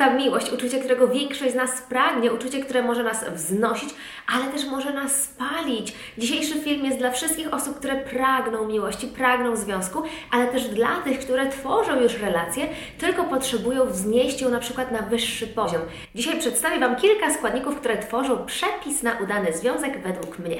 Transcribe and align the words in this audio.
ta 0.00 0.10
miłość, 0.10 0.52
uczucie, 0.52 0.78
którego 0.78 1.08
większość 1.08 1.52
z 1.52 1.54
nas 1.54 1.82
pragnie, 1.88 2.32
uczucie, 2.32 2.60
które 2.60 2.82
może 2.82 3.02
nas 3.02 3.24
wznosić, 3.34 3.90
ale 4.34 4.52
też 4.52 4.66
może 4.66 4.92
nas 4.92 5.22
spalić. 5.22 5.94
Dzisiejszy 6.18 6.60
film 6.60 6.84
jest 6.84 6.98
dla 6.98 7.10
wszystkich 7.10 7.54
osób, 7.54 7.78
które 7.78 7.96
pragną 7.96 8.66
miłości, 8.66 9.06
pragną 9.06 9.56
związku, 9.56 10.02
ale 10.30 10.46
też 10.46 10.68
dla 10.68 10.96
tych, 10.96 11.18
które 11.18 11.50
tworzą 11.50 12.00
już 12.00 12.18
relacje, 12.18 12.68
tylko 12.98 13.24
potrzebują 13.24 13.86
wznieść 13.86 14.40
ją 14.40 14.50
na 14.50 14.58
przykład 14.58 14.92
na 14.92 15.02
wyższy 15.02 15.46
poziom. 15.46 15.82
Dzisiaj 16.14 16.38
przedstawię 16.38 16.78
Wam 16.78 16.96
kilka 16.96 17.34
składników, 17.34 17.76
które 17.76 17.98
tworzą 17.98 18.46
przepis 18.46 19.02
na 19.02 19.18
udany 19.18 19.52
związek 19.52 20.02
według 20.02 20.38
mnie. 20.38 20.56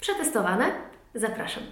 Przetestowane? 0.00 0.64
Zapraszam. 1.14 1.62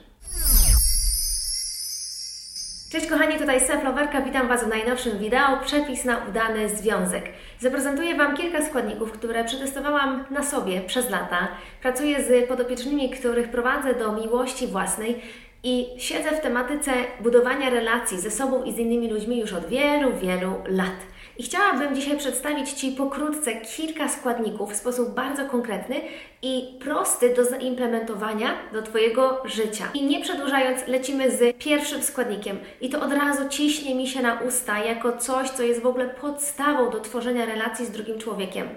Cześć 2.93 3.07
kochani, 3.07 3.39
tutaj 3.39 3.61
Seflowerka, 3.61 4.21
witam 4.21 4.49
Was 4.49 4.65
w 4.65 4.69
najnowszym 4.69 5.19
wideo 5.19 5.61
Przepis 5.65 6.05
na 6.05 6.25
udany 6.29 6.69
związek. 6.69 7.25
Zaprezentuję 7.61 8.15
Wam 8.15 8.37
kilka 8.37 8.67
składników, 8.67 9.13
które 9.13 9.45
przetestowałam 9.45 10.25
na 10.31 10.43
sobie 10.43 10.81
przez 10.81 11.11
lata. 11.11 11.49
Pracuję 11.83 12.25
z 12.25 12.49
podopiecznymi, 12.49 13.11
których 13.11 13.49
prowadzę 13.49 13.95
do 13.95 14.13
miłości 14.13 14.67
własnej 14.67 15.23
i 15.63 15.87
siedzę 15.99 16.31
w 16.31 16.41
tematyce 16.41 16.93
budowania 17.21 17.71
relacji 17.71 18.21
ze 18.21 18.31
sobą 18.31 18.63
i 18.63 18.73
z 18.73 18.79
innymi 18.79 19.11
ludźmi 19.11 19.41
już 19.41 19.53
od 19.53 19.67
wielu, 19.67 20.13
wielu 20.17 20.53
lat. 20.67 21.12
Chciałabym 21.45 21.95
dzisiaj 21.95 22.19
przedstawić 22.19 22.73
Ci 22.73 22.93
pokrótce 22.93 23.57
kilka 23.57 24.09
składników 24.09 24.73
w 24.73 24.77
sposób 24.77 25.15
bardzo 25.15 25.45
konkretny 25.47 26.01
i 26.43 26.79
prosty 26.81 27.35
do 27.35 27.45
zaimplementowania 27.45 28.55
do 28.73 28.83
Twojego 28.83 29.43
życia. 29.45 29.85
I 29.95 30.05
nie 30.05 30.21
przedłużając, 30.21 30.87
lecimy 30.87 31.31
z 31.31 31.57
pierwszym 31.59 32.03
składnikiem. 32.03 32.59
I 32.81 32.91
to 32.91 33.01
od 33.01 33.13
razu 33.13 33.49
ciśnie 33.49 33.95
mi 33.95 34.09
się 34.09 34.23
na 34.23 34.41
usta 34.41 34.79
jako 34.79 35.17
coś, 35.17 35.51
co 35.51 35.63
jest 35.63 35.83
w 35.83 35.87
ogóle 35.87 36.09
podstawą 36.09 36.91
do 36.91 37.01
tworzenia 37.01 37.47
relacji 37.47 37.87
z 37.87 37.91
drugim 37.91 38.19
człowiekiem 38.19 38.69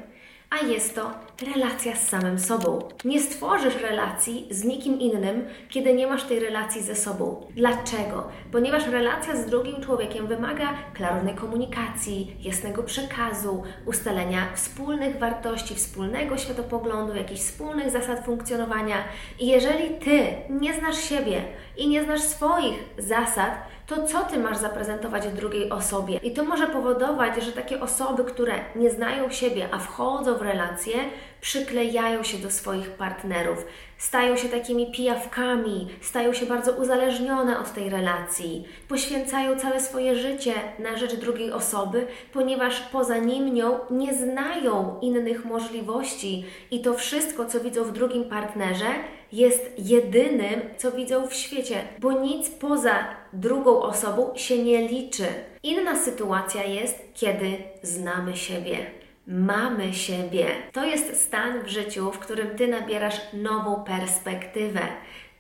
a 0.50 0.66
jest 0.66 0.96
to 0.96 1.12
relacja 1.56 1.96
z 1.96 2.08
samym 2.10 2.40
sobą. 2.40 2.80
Nie 3.06 3.22
stworzysz 3.22 3.76
relacji 3.76 4.48
z 4.52 4.64
nikim 4.64 5.00
innym, 5.00 5.46
kiedy 5.70 5.94
nie 5.94 6.08
masz 6.08 6.24
tej 6.24 6.40
relacji 6.40 6.82
ze 6.82 6.96
sobą. 6.96 7.48
Dlaczego? 7.56 8.28
Ponieważ 8.52 8.88
relacja 8.88 9.36
z 9.36 9.46
drugim 9.46 9.82
człowiekiem 9.82 10.28
wymaga 10.28 10.74
klarownej 10.94 11.36
komunikacji, 11.36 12.36
jasnego 12.42 12.84
przekazu, 12.84 13.64
ustalenia 13.86 14.48
wspólnych 14.54 15.20
wartości, 15.20 15.76
wspólnego 15.76 16.38
światopoglądu, 16.38 17.16
jakichś 17.16 17.42
wspólnych 17.42 17.92
zasad 17.92 18.26
funkcjonowania. 18.26 18.98
I 19.40 19.48
jeżeli 19.48 20.00
ty 20.00 20.28
nie 20.50 20.74
znasz 20.74 20.98
siebie 21.10 21.42
i 21.78 21.88
nie 21.88 22.04
znasz 22.04 22.22
swoich 22.22 22.76
zasad, 22.98 23.76
to 23.88 24.08
co 24.08 24.22
ty 24.24 24.38
masz 24.38 24.58
zaprezentować 24.58 25.28
drugiej 25.28 25.70
osobie? 25.70 26.18
I 26.18 26.32
to 26.32 26.44
może 26.44 26.68
powodować, 26.68 27.44
że 27.44 27.52
takie 27.52 27.82
osoby, 27.82 28.24
które 28.24 28.54
nie 28.76 28.90
znają 28.90 29.30
siebie, 29.30 29.70
a 29.72 29.80
wchodzą 29.80 30.38
w 30.38 30.42
relacje, 30.42 30.94
przyklejają 31.42 32.24
się 32.24 32.38
do 32.38 32.52
swoich 32.52 32.90
partnerów, 32.90 33.66
stają 33.98 34.38
się 34.38 34.50
takimi 34.50 34.92
pijawkami, 34.92 35.88
stają 36.02 36.34
się 36.34 36.46
bardzo 36.46 36.72
uzależnione 36.72 37.60
od 37.60 37.74
tej 37.74 37.90
relacji, 37.90 38.68
poświęcają 38.88 39.60
całe 39.60 39.82
swoje 39.82 40.16
życie 40.16 40.54
na 40.80 40.98
rzecz 40.98 41.16
drugiej 41.16 41.52
osoby, 41.52 42.08
ponieważ 42.34 42.82
poza 42.82 43.18
nim 43.18 43.54
nią 43.54 43.80
nie 43.90 44.14
znają 44.14 45.00
innych 45.02 45.46
możliwości 45.46 46.46
i 46.72 46.82
to 46.82 46.94
wszystko, 46.94 47.46
co 47.46 47.60
widzą 47.60 47.84
w 47.84 47.92
drugim 47.92 48.24
partnerze, 48.24 48.88
jest 49.32 49.72
jedynym, 49.78 50.62
co 50.78 50.92
widzą 50.92 51.28
w 51.28 51.34
świecie, 51.34 51.76
bo 52.00 52.12
nic 52.12 52.50
poza 52.50 52.96
drugą 53.34 53.82
osobą 53.82 54.32
się 54.36 54.64
nie 54.64 54.88
liczy. 54.88 55.26
Inna 55.64 55.96
sytuacja 55.96 56.64
jest, 56.64 57.00
kiedy 57.14 57.58
znamy 57.82 58.38
siebie 58.38 59.05
mamy 59.28 59.94
siebie. 59.94 60.46
To 60.72 60.86
jest 60.86 61.22
stan 61.22 61.64
w 61.64 61.68
życiu, 61.68 62.12
w 62.12 62.20
którym 62.20 62.58
ty 62.58 62.68
nabierasz 62.68 63.22
nową 63.34 63.84
perspektywę. 63.84 64.82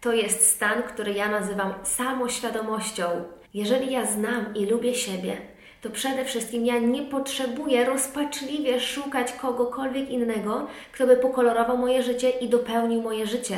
To 0.01 0.13
jest 0.13 0.47
stan, 0.47 0.83
który 0.83 1.13
ja 1.13 1.29
nazywam 1.29 1.73
samoświadomością. 1.83 3.05
Jeżeli 3.53 3.91
ja 3.91 4.05
znam 4.05 4.55
i 4.55 4.65
lubię 4.65 4.95
siebie, 4.95 5.37
to 5.81 5.89
przede 5.89 6.25
wszystkim 6.25 6.65
ja 6.65 6.79
nie 6.79 7.01
potrzebuję 7.01 7.85
rozpaczliwie 7.85 8.79
szukać 8.79 9.33
kogokolwiek 9.33 10.09
innego, 10.09 10.67
kto 10.91 11.07
by 11.07 11.17
pokolorował 11.17 11.77
moje 11.77 12.03
życie 12.03 12.29
i 12.29 12.49
dopełnił 12.49 13.01
moje 13.01 13.27
życie, 13.27 13.57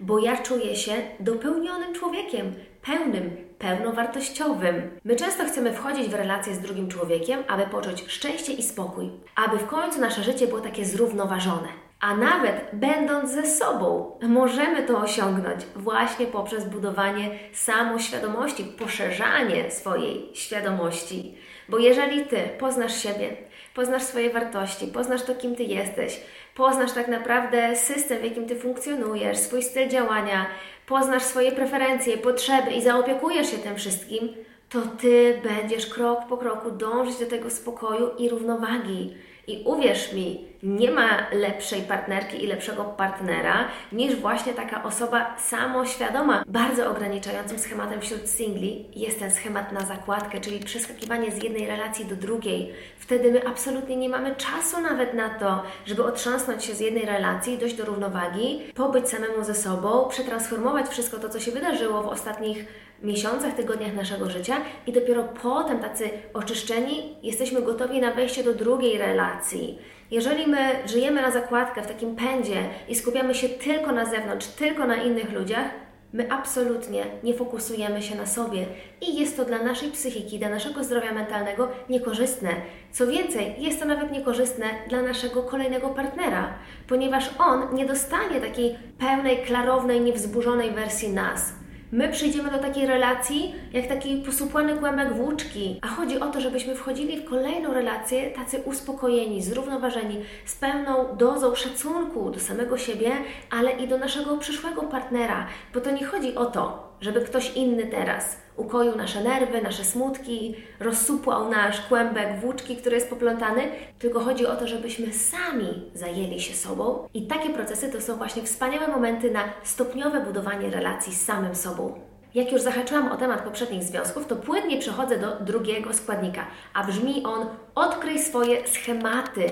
bo 0.00 0.18
ja 0.18 0.36
czuję 0.36 0.76
się 0.76 0.92
dopełnionym 1.20 1.94
człowiekiem, 1.94 2.54
pełnym, 2.82 3.30
pełnowartościowym. 3.58 4.90
My 5.04 5.16
często 5.16 5.44
chcemy 5.44 5.72
wchodzić 5.72 6.08
w 6.08 6.14
relacje 6.14 6.54
z 6.54 6.60
drugim 6.60 6.88
człowiekiem, 6.88 7.42
aby 7.48 7.66
poczuć 7.66 8.04
szczęście 8.08 8.52
i 8.52 8.62
spokój, 8.62 9.10
aby 9.36 9.58
w 9.58 9.66
końcu 9.66 10.00
nasze 10.00 10.22
życie 10.22 10.46
było 10.46 10.60
takie 10.60 10.84
zrównoważone. 10.84 11.87
A 12.00 12.16
nawet 12.16 12.70
będąc 12.72 13.30
ze 13.30 13.46
sobą, 13.46 14.18
możemy 14.22 14.82
to 14.82 14.98
osiągnąć 14.98 15.60
właśnie 15.76 16.26
poprzez 16.26 16.64
budowanie 16.64 17.30
samoświadomości, 17.52 18.64
poszerzanie 18.64 19.70
swojej 19.70 20.30
świadomości. 20.34 21.34
Bo 21.68 21.78
jeżeli 21.78 22.26
ty 22.26 22.36
poznasz 22.58 23.02
siebie, 23.02 23.36
poznasz 23.74 24.02
swoje 24.02 24.30
wartości, 24.30 24.86
poznasz 24.86 25.22
to, 25.22 25.34
kim 25.34 25.56
ty 25.56 25.62
jesteś, 25.62 26.20
poznasz 26.54 26.92
tak 26.92 27.08
naprawdę 27.08 27.76
system, 27.76 28.18
w 28.18 28.24
jakim 28.24 28.46
ty 28.46 28.56
funkcjonujesz, 28.56 29.38
swój 29.38 29.62
styl 29.62 29.88
działania, 29.88 30.46
poznasz 30.86 31.22
swoje 31.22 31.52
preferencje, 31.52 32.18
potrzeby 32.18 32.70
i 32.70 32.82
zaopiekujesz 32.82 33.50
się 33.50 33.58
tym 33.58 33.76
wszystkim, 33.76 34.28
to 34.68 34.82
ty 35.00 35.40
będziesz 35.44 35.86
krok 35.86 36.20
po 36.28 36.36
kroku 36.36 36.70
dążyć 36.70 37.18
do 37.18 37.26
tego 37.26 37.50
spokoju 37.50 38.10
i 38.18 38.28
równowagi. 38.28 39.14
I 39.48 39.62
uwierz 39.64 40.12
mi, 40.12 40.48
nie 40.62 40.90
ma 40.90 41.08
lepszej 41.32 41.82
partnerki 41.82 42.44
i 42.44 42.46
lepszego 42.46 42.84
partnera 42.84 43.68
niż 43.92 44.16
właśnie 44.16 44.54
taka 44.54 44.82
osoba 44.82 45.36
samoświadoma. 45.38 46.44
Bardzo 46.46 46.90
ograniczającym 46.90 47.58
schematem 47.58 48.00
wśród 48.00 48.28
singli 48.28 48.84
jest 48.96 49.18
ten 49.18 49.30
schemat 49.30 49.72
na 49.72 49.80
zakładkę, 49.80 50.40
czyli 50.40 50.60
przeskakiwanie 50.60 51.32
z 51.32 51.42
jednej 51.42 51.66
relacji 51.66 52.04
do 52.04 52.16
drugiej. 52.16 52.72
Wtedy 52.98 53.32
my 53.32 53.46
absolutnie 53.46 53.96
nie 53.96 54.08
mamy 54.08 54.36
czasu 54.36 54.80
nawet 54.80 55.14
na 55.14 55.28
to, 55.28 55.62
żeby 55.86 56.04
otrząsnąć 56.04 56.64
się 56.64 56.74
z 56.74 56.80
jednej 56.80 57.04
relacji, 57.04 57.58
dojść 57.58 57.76
do 57.76 57.84
równowagi, 57.84 58.60
pobyć 58.74 59.08
samemu 59.08 59.44
ze 59.44 59.54
sobą, 59.54 60.08
przetransformować 60.08 60.88
wszystko 60.88 61.18
to, 61.18 61.28
co 61.28 61.40
się 61.40 61.52
wydarzyło 61.52 62.02
w 62.02 62.06
ostatnich 62.06 62.87
miesiącach, 63.02 63.54
tygodniach 63.54 63.94
naszego 63.94 64.30
życia 64.30 64.56
i 64.86 64.92
dopiero 64.92 65.24
potem 65.42 65.78
tacy 65.78 66.10
oczyszczeni 66.34 67.16
jesteśmy 67.22 67.62
gotowi 67.62 68.00
na 68.00 68.12
wejście 68.12 68.44
do 68.44 68.54
drugiej 68.54 68.98
relacji. 68.98 69.78
Jeżeli 70.10 70.46
my 70.46 70.58
żyjemy 70.86 71.22
na 71.22 71.30
zakładkę 71.30 71.82
w 71.82 71.86
takim 71.86 72.16
pędzie 72.16 72.64
i 72.88 72.94
skupiamy 72.94 73.34
się 73.34 73.48
tylko 73.48 73.92
na 73.92 74.04
zewnątrz, 74.04 74.46
tylko 74.46 74.86
na 74.86 74.96
innych 74.96 75.32
ludziach, 75.32 75.70
my 76.12 76.32
absolutnie 76.32 77.04
nie 77.22 77.34
fokusujemy 77.34 78.02
się 78.02 78.14
na 78.14 78.26
sobie 78.26 78.66
i 79.00 79.20
jest 79.20 79.36
to 79.36 79.44
dla 79.44 79.58
naszej 79.58 79.90
psychiki, 79.90 80.38
dla 80.38 80.48
naszego 80.48 80.84
zdrowia 80.84 81.12
mentalnego 81.12 81.68
niekorzystne. 81.88 82.50
Co 82.92 83.06
więcej, 83.06 83.54
jest 83.58 83.80
to 83.80 83.86
nawet 83.86 84.12
niekorzystne 84.12 84.66
dla 84.88 85.02
naszego 85.02 85.42
kolejnego 85.42 85.88
partnera, 85.88 86.54
ponieważ 86.86 87.30
on 87.38 87.74
nie 87.74 87.86
dostanie 87.86 88.40
takiej 88.40 88.78
pełnej, 88.98 89.38
klarownej, 89.38 90.00
niewzburzonej 90.00 90.70
wersji 90.70 91.08
nas. 91.08 91.52
My 91.92 92.08
przyjdziemy 92.08 92.50
do 92.50 92.58
takiej 92.58 92.86
relacji 92.86 93.54
jak 93.72 93.86
taki 93.86 94.16
posupłany 94.16 94.76
kłębek 94.76 95.12
włóczki, 95.12 95.80
a 95.82 95.88
chodzi 95.88 96.20
o 96.20 96.30
to, 96.30 96.40
żebyśmy 96.40 96.74
wchodzili 96.74 97.20
w 97.20 97.24
kolejną 97.24 97.74
relację 97.74 98.30
tacy 98.30 98.58
uspokojeni, 98.64 99.42
zrównoważeni, 99.42 100.20
z 100.44 100.56
pełną 100.56 101.16
dozą 101.16 101.54
szacunku 101.54 102.30
do 102.30 102.40
samego 102.40 102.78
siebie, 102.78 103.12
ale 103.50 103.72
i 103.72 103.88
do 103.88 103.98
naszego 103.98 104.38
przyszłego 104.38 104.82
partnera, 104.82 105.46
bo 105.74 105.80
to 105.80 105.90
nie 105.90 106.04
chodzi 106.04 106.34
o 106.34 106.46
to, 106.46 106.92
żeby 107.00 107.20
ktoś 107.20 107.56
inny 107.56 107.86
teraz 107.86 108.47
ukoił 108.58 108.96
nasze 108.96 109.24
nerwy, 109.24 109.62
nasze 109.62 109.84
smutki, 109.84 110.54
rozsupłał 110.80 111.50
nasz 111.50 111.80
kłębek 111.80 112.40
włóczki, 112.40 112.76
który 112.76 112.96
jest 112.96 113.10
poplątany, 113.10 113.62
tylko 113.98 114.20
chodzi 114.20 114.46
o 114.46 114.56
to, 114.56 114.66
żebyśmy 114.66 115.12
sami 115.12 115.90
zajęli 115.94 116.40
się 116.40 116.54
sobą. 116.54 117.08
I 117.14 117.26
takie 117.26 117.50
procesy 117.50 117.92
to 117.92 118.00
są 118.00 118.16
właśnie 118.16 118.42
wspaniałe 118.42 118.88
momenty 118.88 119.30
na 119.30 119.44
stopniowe 119.64 120.20
budowanie 120.20 120.70
relacji 120.70 121.14
z 121.14 121.24
samym 121.24 121.54
sobą. 121.54 122.00
Jak 122.34 122.52
już 122.52 122.62
zahaczyłam 122.62 123.12
o 123.12 123.16
temat 123.16 123.42
poprzednich 123.42 123.82
związków, 123.82 124.26
to 124.26 124.36
płynnie 124.36 124.78
przechodzę 124.78 125.18
do 125.18 125.36
drugiego 125.40 125.94
składnika, 125.94 126.46
a 126.74 126.84
brzmi 126.84 127.22
on 127.24 127.46
odkryj 127.74 128.18
swoje 128.18 128.66
schematy, 128.66 129.50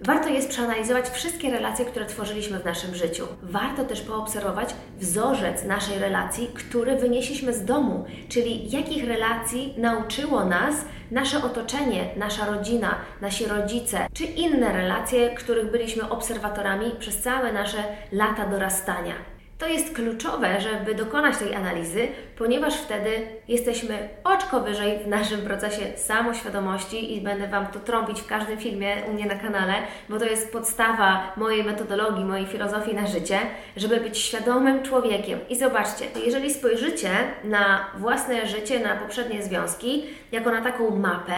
Warto 0.00 0.28
jest 0.28 0.48
przeanalizować 0.48 1.10
wszystkie 1.10 1.50
relacje, 1.50 1.84
które 1.84 2.06
tworzyliśmy 2.06 2.58
w 2.58 2.64
naszym 2.64 2.94
życiu. 2.94 3.26
Warto 3.42 3.84
też 3.84 4.00
poobserwować 4.00 4.74
wzorzec 4.98 5.64
naszej 5.64 5.98
relacji, 5.98 6.48
który 6.54 6.96
wynieśliśmy 6.96 7.52
z 7.54 7.64
domu, 7.64 8.04
czyli 8.28 8.70
jakich 8.70 9.08
relacji 9.08 9.74
nauczyło 9.76 10.44
nas 10.44 10.74
nasze 11.10 11.42
otoczenie, 11.44 12.10
nasza 12.16 12.46
rodzina, 12.46 12.94
nasi 13.20 13.46
rodzice, 13.46 14.06
czy 14.12 14.24
inne 14.24 14.72
relacje, 14.72 15.34
których 15.34 15.70
byliśmy 15.70 16.08
obserwatorami 16.10 16.90
przez 16.98 17.18
całe 17.18 17.52
nasze 17.52 17.84
lata 18.12 18.46
dorastania. 18.46 19.14
To 19.58 19.66
jest 19.66 19.94
kluczowe, 19.94 20.60
żeby 20.60 20.94
dokonać 20.94 21.36
tej 21.36 21.54
analizy, 21.54 22.08
ponieważ 22.36 22.76
wtedy 22.76 23.10
jesteśmy 23.48 24.08
oczko 24.24 24.60
wyżej 24.60 24.98
w 24.98 25.06
naszym 25.06 25.40
procesie 25.40 25.96
samoświadomości 25.96 27.16
i 27.16 27.20
będę 27.20 27.48
Wam 27.48 27.66
to 27.66 27.80
trąbić 27.80 28.20
w 28.20 28.26
każdym 28.26 28.58
filmie 28.58 28.96
u 29.08 29.12
mnie 29.12 29.26
na 29.26 29.34
kanale, 29.34 29.74
bo 30.08 30.18
to 30.18 30.24
jest 30.24 30.52
podstawa 30.52 31.32
mojej 31.36 31.64
metodologii, 31.64 32.24
mojej 32.24 32.46
filozofii 32.46 32.94
na 32.94 33.06
życie, 33.06 33.38
żeby 33.76 34.00
być 34.00 34.18
świadomym 34.18 34.82
człowiekiem. 34.82 35.38
I 35.48 35.56
zobaczcie, 35.56 36.04
jeżeli 36.26 36.54
spojrzycie 36.54 37.10
na 37.44 37.90
własne 37.96 38.46
życie, 38.46 38.80
na 38.80 38.96
poprzednie 38.96 39.42
związki, 39.42 40.04
jako 40.32 40.50
na 40.50 40.62
taką 40.62 40.96
mapę, 40.96 41.36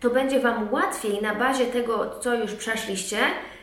to 0.00 0.10
będzie 0.10 0.40
Wam 0.40 0.72
łatwiej 0.72 1.22
na 1.22 1.34
bazie 1.34 1.66
tego, 1.66 2.10
co 2.20 2.34
już 2.34 2.54
przeszliście, 2.54 3.16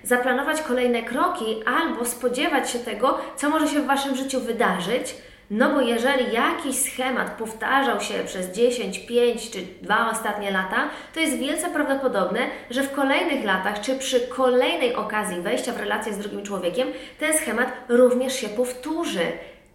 zaplanować 0.08 0.62
kolejne 0.62 1.04
kroki 1.04 1.46
albo 1.66 2.06
spodziewać 2.06 2.72
się 2.72 2.80
tego, 2.80 3.18
co 3.36 3.50
może 3.50 3.68
się 3.68 3.80
w 3.80 3.88
Waszym 3.88 4.16
życiu 4.16 4.40
wydarzyć. 4.40 5.16
No 5.52 5.74
bo 5.74 5.82
jeżeli 5.82 6.34
jakiś 6.34 6.76
schemat 6.76 7.32
powtarzał 7.32 8.02
się 8.02 8.14
przez 8.26 8.52
10, 8.52 9.00
5 9.00 9.52
czy 9.52 9.60
dwa 9.82 10.10
ostatnie 10.12 10.52
lata, 10.52 10.90
to 11.14 11.20
jest 11.20 11.38
wielce 11.38 11.70
prawdopodobne, 11.70 12.40
że 12.70 12.84
w 12.84 12.92
kolejnych 12.92 13.46
latach 13.46 13.82
czy 13.82 13.96
przy 13.96 14.20
kolejnej 14.20 14.96
okazji 14.96 15.42
wejścia 15.42 15.74
w 15.74 15.78
relację 15.78 16.14
z 16.14 16.18
drugim 16.18 16.44
człowiekiem 16.44 16.88
ten 17.20 17.38
schemat 17.38 17.72
również 17.90 18.34
się 18.34 18.50
powtórzy. 18.50 19.26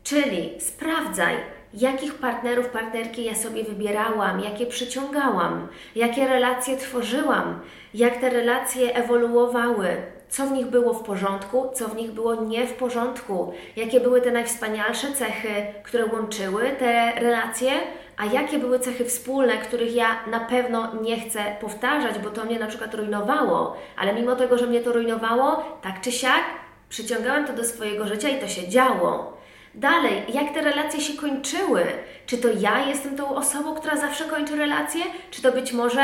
Czyli 0.05 0.51
sprawdzaj, 0.61 1.37
jakich 1.75 2.15
partnerów, 2.15 2.69
partnerki 2.69 3.25
ja 3.25 3.35
sobie 3.35 3.65
wybierałam, 3.65 4.41
jakie 4.41 4.67
przyciągałam, 4.67 5.69
jakie 5.97 6.29
relacje 6.29 6.77
tworzyłam, 6.77 7.61
jak 7.95 8.17
te 8.17 8.31
relacje 8.31 8.95
ewoluowały, 8.95 9.97
co 10.33 10.47
w 10.47 10.53
nich 10.53 10.67
było 10.67 10.95
w 10.95 11.03
porządku, 11.03 11.71
co 11.75 11.89
w 11.89 11.97
nich 11.97 12.11
było 12.11 12.35
nie 12.35 12.67
w 12.67 12.75
porządku, 12.75 13.53
jakie 13.77 14.01
były 14.01 14.21
te 14.21 14.31
najwspanialsze 14.31 15.13
cechy, 15.13 15.49
które 15.83 16.07
łączyły 16.07 16.71
te 16.79 17.13
relacje, 17.13 17.73
a 18.17 18.27
jakie 18.27 18.59
były 18.59 18.79
cechy 18.79 19.05
wspólne, 19.05 19.53
których 19.59 19.95
ja 19.95 20.07
na 20.31 20.41
pewno 20.41 20.95
nie 21.03 21.21
chcę 21.21 21.41
powtarzać, 21.61 22.19
bo 22.19 22.31
to 22.31 22.45
mnie 22.45 22.59
na 22.59 22.67
przykład 22.67 22.95
rujnowało, 22.95 23.77
ale 23.97 24.15
mimo 24.15 24.37
tego, 24.37 24.59
że 24.59 24.67
mnie 24.67 24.81
to 24.81 24.93
rujnowało, 24.93 25.79
tak 25.83 26.01
czy 26.01 26.13
siak, 26.13 26.45
przyciągałam 26.89 27.47
to 27.47 27.53
do 27.53 27.65
swojego 27.65 28.07
życia 28.07 28.29
i 28.29 28.41
to 28.41 28.49
się 28.49 28.69
działo. 28.69 29.37
Dalej, 29.75 30.23
jak 30.29 30.55
te 30.55 30.63
relacje 30.63 31.01
się 31.01 31.21
kończyły? 31.21 31.85
Czy 32.27 32.39
to 32.39 32.49
ja 32.61 32.87
jestem 32.87 33.17
tą 33.17 33.35
osobą, 33.35 33.75
która 33.75 33.97
zawsze 33.97 34.25
kończy 34.25 34.57
relacje? 34.57 35.03
Czy 35.31 35.43
to 35.43 35.53
być 35.53 35.73
może 35.73 36.03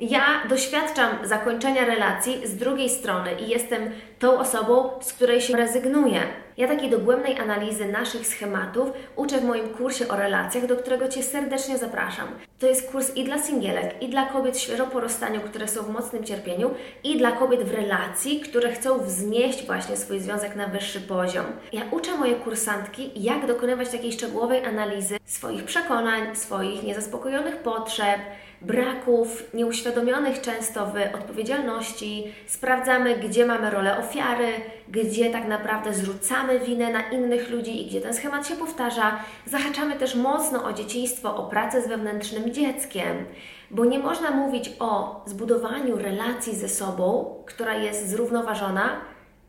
ja 0.00 0.22
doświadczam 0.48 1.08
zakończenia 1.22 1.84
relacji 1.84 2.46
z 2.46 2.56
drugiej 2.56 2.90
strony 2.90 3.30
i 3.32 3.48
jestem 3.48 3.90
tą 4.18 4.38
osobą, 4.38 4.90
z 5.00 5.12
której 5.12 5.40
się 5.40 5.56
rezygnuje. 5.56 6.20
Ja 6.56 6.68
takiej 6.68 6.90
dogłębnej 6.90 7.38
analizy 7.38 7.86
naszych 7.86 8.26
schematów 8.26 8.88
uczę 9.16 9.38
w 9.38 9.44
moim 9.44 9.68
kursie 9.68 10.08
o 10.08 10.16
relacjach, 10.16 10.66
do 10.66 10.76
którego 10.76 11.08
Cię 11.08 11.22
serdecznie 11.22 11.78
zapraszam. 11.78 12.28
To 12.58 12.66
jest 12.66 12.90
kurs 12.90 13.16
i 13.16 13.24
dla 13.24 13.38
singielek, 13.38 14.02
i 14.02 14.08
dla 14.08 14.26
kobiet 14.26 14.58
świeżo 14.58 14.86
po 14.86 15.00
rozstaniu, 15.00 15.40
które 15.40 15.68
są 15.68 15.82
w 15.82 15.90
mocnym 15.90 16.24
cierpieniu, 16.24 16.70
i 17.04 17.18
dla 17.18 17.32
kobiet 17.32 17.62
w 17.62 17.74
relacji, 17.74 18.40
które 18.40 18.72
chcą 18.72 18.98
wznieść 18.98 19.66
właśnie 19.66 19.96
swój 19.96 20.20
związek 20.20 20.56
na 20.56 20.66
wyższy 20.66 21.00
poziom. 21.00 21.44
Ja 21.72 21.82
uczę 21.90 22.16
moje 22.16 22.34
kursantki, 22.34 23.10
jak 23.16 23.46
dokonywać 23.46 23.88
takiej 23.88 24.12
szczegółowej 24.12 24.64
analizy 24.64 25.16
swoich 25.24 25.64
przekonań, 25.64 26.36
swoich 26.36 26.82
niezaspokojonych 26.82 27.56
potrzeb, 27.56 28.20
braków, 28.60 29.54
nieuświadomionych 29.54 30.40
często 30.40 30.86
w 30.86 31.14
odpowiedzialności. 31.14 32.32
Sprawdzamy, 32.46 33.16
gdzie 33.16 33.46
mamy 33.46 33.70
rolę 33.70 33.98
ofiary, 33.98 34.48
gdzie 34.88 35.30
tak 35.30 35.48
naprawdę 35.48 35.94
zrzucamy 35.94 36.60
winę 36.60 36.92
na 36.92 37.10
innych 37.10 37.50
ludzi 37.50 37.82
i 37.82 37.86
gdzie 37.86 38.00
ten 38.00 38.14
schemat 38.14 38.48
się 38.48 38.56
powtarza. 38.56 39.18
Zahaczamy 39.46 39.96
też 39.96 40.14
mocno 40.14 40.64
o 40.64 40.72
dzieciństwo, 40.72 41.36
o 41.36 41.48
pracę 41.48 41.82
z 41.82 41.88
wewnętrznym 41.88 42.54
dzieckiem, 42.54 43.24
bo 43.70 43.84
nie 43.84 43.98
można 43.98 44.30
mówić 44.30 44.70
o 44.78 45.22
zbudowaniu 45.26 45.96
relacji 45.96 46.56
ze 46.56 46.68
sobą, 46.68 47.34
która 47.46 47.74
jest 47.74 48.08
zrównoważona, 48.08 49.00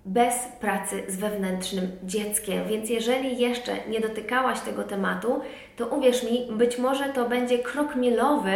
bez 0.06 0.36
pracy 0.60 1.04
z 1.08 1.16
wewnętrznym 1.16 1.92
dzieckiem. 2.04 2.68
Więc 2.68 2.90
jeżeli 2.90 3.40
jeszcze 3.40 3.72
nie 3.90 4.00
dotykałaś 4.00 4.60
tego 4.60 4.84
tematu, 4.84 5.42
to 5.78 5.88
uwierz 5.88 6.24
mi, 6.24 6.48
być 6.52 6.78
może 6.78 7.10
to 7.10 7.30
będzie 7.30 7.60
krok 7.60 7.96
milowy 7.96 8.54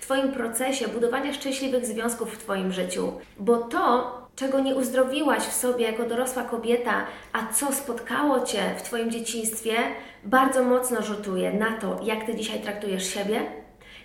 w 0.00 0.02
Twoim 0.02 0.32
procesie 0.32 0.88
budowania 0.88 1.32
szczęśliwych 1.32 1.86
związków 1.86 2.34
w 2.34 2.38
Twoim 2.38 2.72
życiu, 2.72 3.12
bo 3.38 3.56
to, 3.56 4.18
czego 4.36 4.60
nie 4.60 4.74
uzdrowiłaś 4.74 5.42
w 5.42 5.52
sobie 5.52 5.84
jako 5.84 6.04
dorosła 6.04 6.42
kobieta, 6.42 7.06
a 7.32 7.52
co 7.52 7.72
spotkało 7.72 8.40
Cię 8.40 8.62
w 8.78 8.82
Twoim 8.82 9.10
dzieciństwie, 9.10 9.74
bardzo 10.24 10.64
mocno 10.64 11.02
rzutuje 11.02 11.52
na 11.52 11.72
to, 11.72 12.00
jak 12.02 12.26
Ty 12.26 12.34
dzisiaj 12.34 12.60
traktujesz 12.60 13.14
siebie, 13.14 13.40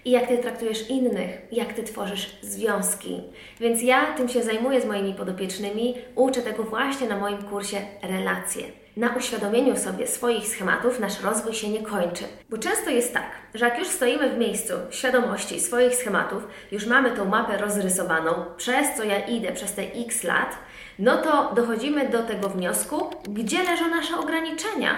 i 0.06 0.12
jak 0.12 0.28
Ty 0.28 0.38
traktujesz 0.38 0.90
innych, 0.90 1.42
jak 1.52 1.74
Ty 1.74 1.84
tworzysz 1.84 2.38
związki. 2.42 3.22
Więc 3.60 3.84
ja 3.84 4.14
tym 4.14 4.30
się 4.30 4.44
zajmuję 4.44 4.82
z 4.82 4.86
moimi 4.86 5.14
podopiecznymi, 5.14 5.96
uczę 6.16 6.42
tego 6.42 6.64
właśnie 6.64 7.08
na 7.08 7.18
moim 7.20 7.44
kursie 7.44 7.78
Relacje. 8.02 8.64
Na 8.98 9.16
uświadomieniu 9.16 9.78
sobie 9.78 10.08
swoich 10.08 10.48
schematów 10.48 11.00
nasz 11.00 11.22
rozwój 11.22 11.54
się 11.54 11.70
nie 11.70 11.82
kończy. 11.82 12.24
Bo 12.50 12.58
często 12.58 12.90
jest 12.90 13.14
tak, 13.14 13.32
że 13.54 13.66
jak 13.66 13.80
już 13.80 13.88
stoimy 13.88 14.30
w 14.30 14.38
miejscu 14.38 14.74
świadomości 14.90 15.60
swoich 15.60 15.96
schematów, 15.96 16.48
już 16.72 16.86
mamy 16.86 17.12
tą 17.12 17.26
mapę 17.26 17.58
rozrysowaną, 17.58 18.46
przez 18.58 18.98
co 18.98 19.04
ja 19.04 19.20
idę 19.20 19.52
przez 19.52 19.74
te 19.74 19.82
x 19.82 20.24
lat, 20.24 20.58
no 21.00 21.18
to 21.18 21.54
dochodzimy 21.56 22.10
do 22.10 22.24
tego 22.24 22.50
wniosku, 22.50 23.10
gdzie 23.30 23.64
leżą 23.64 23.90
nasze 23.90 24.18
ograniczenia, 24.20 24.92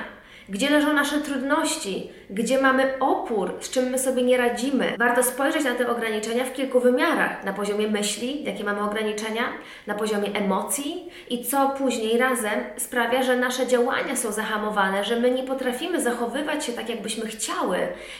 gdzie 0.49 0.69
leżą 0.69 0.93
nasze 0.93 1.21
trudności, 1.21 2.09
gdzie 2.29 2.61
mamy 2.61 2.99
opór, 2.99 3.53
z 3.59 3.69
czym 3.69 3.89
my 3.89 3.99
sobie 3.99 4.23
nie 4.23 4.37
radzimy. 4.37 4.93
Warto 4.97 5.23
spojrzeć 5.23 5.63
na 5.63 5.75
te 5.75 5.89
ograniczenia 5.89 6.45
w 6.45 6.53
kilku 6.53 6.79
wymiarach: 6.79 7.43
na 7.43 7.53
poziomie 7.53 7.87
myśli, 7.87 8.43
jakie 8.43 8.63
mamy 8.63 8.81
ograniczenia, 8.81 9.43
na 9.87 9.93
poziomie 9.93 10.33
emocji 10.33 11.11
i 11.29 11.45
co 11.45 11.69
później 11.69 12.17
razem 12.17 12.59
sprawia, 12.77 13.23
że 13.23 13.35
nasze 13.35 13.67
działania 13.67 14.15
są 14.15 14.31
zahamowane, 14.31 15.03
że 15.03 15.19
my 15.19 15.31
nie 15.31 15.43
potrafimy 15.43 16.01
zachowywać 16.01 16.65
się 16.65 16.73
tak, 16.73 16.89
jakbyśmy 16.89 17.27
chciały, 17.27 17.77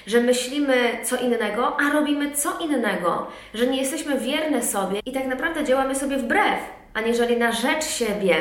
że 0.07 0.21
myślimy 0.21 0.75
co 1.03 1.18
innego, 1.18 1.77
a 1.80 1.94
robimy 1.94 2.31
co 2.31 2.59
innego, 2.59 3.27
że 3.53 3.68
nie 3.68 3.77
jesteśmy 3.77 4.19
wierne 4.19 4.63
sobie 4.63 5.00
i 5.06 5.12
tak 5.12 5.27
naprawdę 5.27 5.63
działamy 5.63 5.95
sobie 5.95 6.18
wbrew, 6.18 6.59
aniżeli 6.94 7.38
na 7.38 7.51
rzecz 7.51 7.85
siebie. 7.85 8.35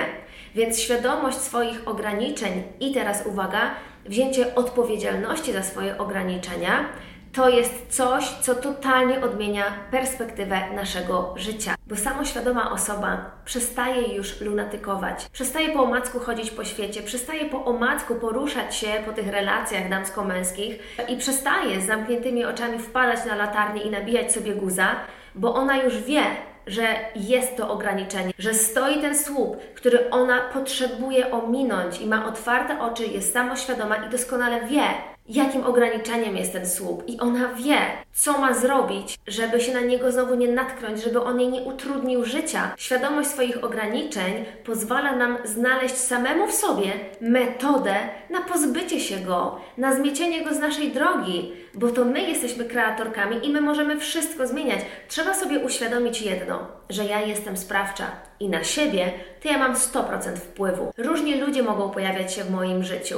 Więc 0.57 0.81
świadomość 0.81 1.39
swoich 1.39 1.89
ograniczeń 1.89 2.63
i 2.81 2.95
teraz 2.95 3.27
uwaga, 3.27 3.71
wzięcie 4.07 4.55
odpowiedzialności 4.55 5.53
za 5.53 5.63
swoje 5.63 5.99
ograniczenia 5.99 6.85
to 7.33 7.49
jest 7.49 7.73
coś, 7.89 8.29
co 8.29 8.55
totalnie 8.55 9.25
odmienia 9.25 9.65
perspektywę 9.91 10.61
naszego 10.75 11.35
życia. 11.37 11.75
Bo 11.87 11.97
samoświadoma 11.97 12.73
osoba 12.73 13.31
przestaje 13.45 14.15
już 14.15 14.41
lunatykować, 14.41 15.29
przestaje 15.33 15.69
po 15.69 15.83
omacku 15.83 16.19
chodzić 16.19 16.51
po 16.51 16.65
świecie, 16.65 17.03
przestaje 17.03 17.45
po 17.45 17.65
omacku 17.65 18.15
poruszać 18.15 18.77
się 18.77 18.89
po 19.07 19.13
tych 19.13 19.29
relacjach 19.29 19.89
damsko-męskich 19.89 20.79
i 21.09 21.17
przestaje 21.17 21.81
z 21.81 21.87
zamkniętymi 21.87 22.45
oczami 22.45 22.79
wpadać 22.79 23.27
na 23.27 23.37
latarnię 23.37 23.83
i 23.83 23.91
nabijać 23.91 24.33
sobie 24.33 24.55
guza, 24.55 24.89
bo 25.35 25.55
ona 25.55 25.77
już 25.83 26.03
wie, 26.03 26.23
że 26.67 26.87
jest 27.17 27.57
to 27.57 27.71
ograniczenie, 27.71 28.33
że 28.39 28.55
stoi 28.55 29.01
ten 29.01 29.19
słup, 29.19 29.57
który 29.75 30.11
ona 30.11 30.41
potrzebuje 30.41 31.31
ominąć 31.31 32.01
i 32.01 32.07
ma 32.07 32.27
otwarte 32.27 32.81
oczy, 32.81 33.07
jest 33.07 33.33
samoświadoma 33.33 33.97
i 33.97 34.11
doskonale 34.11 34.67
wie, 34.67 34.83
jakim 35.29 35.65
ograniczeniem 35.65 36.37
jest 36.37 36.53
ten 36.53 36.69
słup. 36.69 37.05
I 37.07 37.21
ona 37.21 37.55
wie, 37.55 37.79
co 38.13 38.39
ma 38.39 38.55
zrobić, 38.55 39.19
żeby 39.27 39.61
się 39.61 39.75
na 39.75 39.81
niego 39.81 40.13
znowu 40.13 40.35
nie 40.35 40.49
natknąć, 40.49 41.03
żeby 41.03 41.23
on 41.23 41.41
jej 41.41 41.49
nie 41.49 41.61
utrudnił 41.61 42.25
życia. 42.25 42.75
Świadomość 42.77 43.29
swoich 43.29 43.65
ograniczeń 43.65 44.45
pozwala 44.65 45.17
nam 45.17 45.39
znaleźć 45.45 45.95
samemu 45.95 46.47
w 46.47 46.55
sobie 46.55 46.93
metodę 47.21 47.95
na 48.31 48.41
pozbycie 48.41 49.01
się 49.01 49.17
go, 49.17 49.61
na 49.79 49.97
zmiecienie 49.97 50.45
go 50.45 50.55
z 50.55 50.59
naszej 50.59 50.93
drogi, 50.93 51.53
bo 51.75 51.91
to 51.91 52.05
my 52.05 52.21
jesteśmy 52.21 52.65
kreatorkami 52.65 53.47
i 53.47 53.53
my 53.53 53.61
możemy 53.61 54.01
wszystko 54.01 54.47
zmieniać. 54.47 54.81
Trzeba 55.09 55.35
sobie 55.35 55.59
uświadomić 55.59 56.23
jedno, 56.23 56.59
że 56.91 57.05
ja 57.05 57.21
jestem 57.21 57.57
sprawcza 57.57 58.07
i 58.41 58.49
na 58.49 58.65
siebie 58.65 59.13
to 59.43 59.49
ja 59.49 59.59
mam 59.59 59.75
100% 59.75 60.37
wpływu. 60.37 60.93
Różni 60.99 61.41
ludzie 61.41 61.63
mogą 61.63 61.91
pojawiać 61.91 62.35
się 62.35 62.45
w 62.45 62.51
moim 62.51 62.85
życiu. 62.85 63.17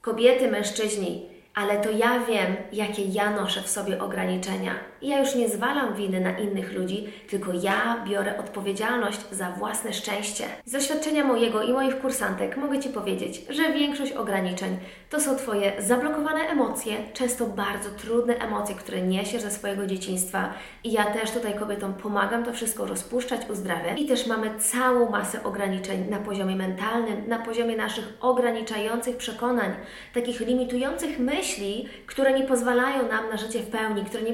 Kobiety, 0.00 0.50
mężczyźni, 0.50 1.35
ale 1.56 1.80
to 1.80 1.90
ja 1.90 2.20
wiem, 2.20 2.56
jakie 2.72 3.04
ja 3.04 3.30
noszę 3.30 3.62
w 3.62 3.68
sobie 3.68 4.02
ograniczenia 4.02 4.74
Ja 5.02 5.20
już 5.20 5.34
nie 5.34 5.48
zwalam 5.48 5.94
winy 5.94 6.20
na 6.20 6.38
innych 6.38 6.72
ludzi, 6.72 7.12
tylko 7.30 7.52
ja 7.62 8.04
biorę 8.08 8.38
odpowiedzialność 8.38 9.20
za 9.30 9.50
własne 9.50 9.92
szczęście. 9.92 10.44
Z 10.64 10.72
doświadczenia 10.72 11.24
mojego 11.24 11.62
i 11.62 11.72
moich 11.72 12.00
kursantek 12.00 12.56
mogę 12.56 12.78
Ci 12.78 12.88
powiedzieć, 12.88 13.42
że 13.50 13.72
większość 13.72 14.12
ograniczeń 14.12 14.76
to 15.10 15.20
są 15.20 15.36
Twoje 15.36 15.72
zablokowane 15.82 16.40
emocje, 16.40 16.96
często 17.12 17.46
bardzo 17.46 17.90
trudne 17.90 18.34
emocje, 18.34 18.74
które 18.74 19.02
niesiesz 19.02 19.42
ze 19.42 19.50
swojego 19.50 19.86
dzieciństwa. 19.86 20.54
I 20.84 20.92
ja 20.92 21.04
też 21.04 21.30
tutaj 21.30 21.54
kobietom 21.54 21.94
pomagam 21.94 22.44
to 22.44 22.52
wszystko 22.52 22.86
rozpuszczać, 22.86 23.40
uzdrawiać. 23.50 24.00
I 24.00 24.06
też 24.06 24.26
mamy 24.26 24.50
całą 24.58 25.10
masę 25.10 25.44
ograniczeń 25.44 26.10
na 26.10 26.18
poziomie 26.18 26.56
mentalnym, 26.56 27.28
na 27.28 27.38
poziomie 27.38 27.76
naszych 27.76 28.12
ograniczających 28.20 29.16
przekonań, 29.16 29.70
takich 30.14 30.40
limitujących 30.40 31.18
myśli, 31.18 31.88
które 32.06 32.32
nie 32.38 32.46
pozwalają 32.46 33.08
nam 33.08 33.30
na 33.30 33.36
życie 33.36 33.58
w 33.58 33.66
pełni, 33.66 34.04
które 34.04 34.22
nie 34.22 34.32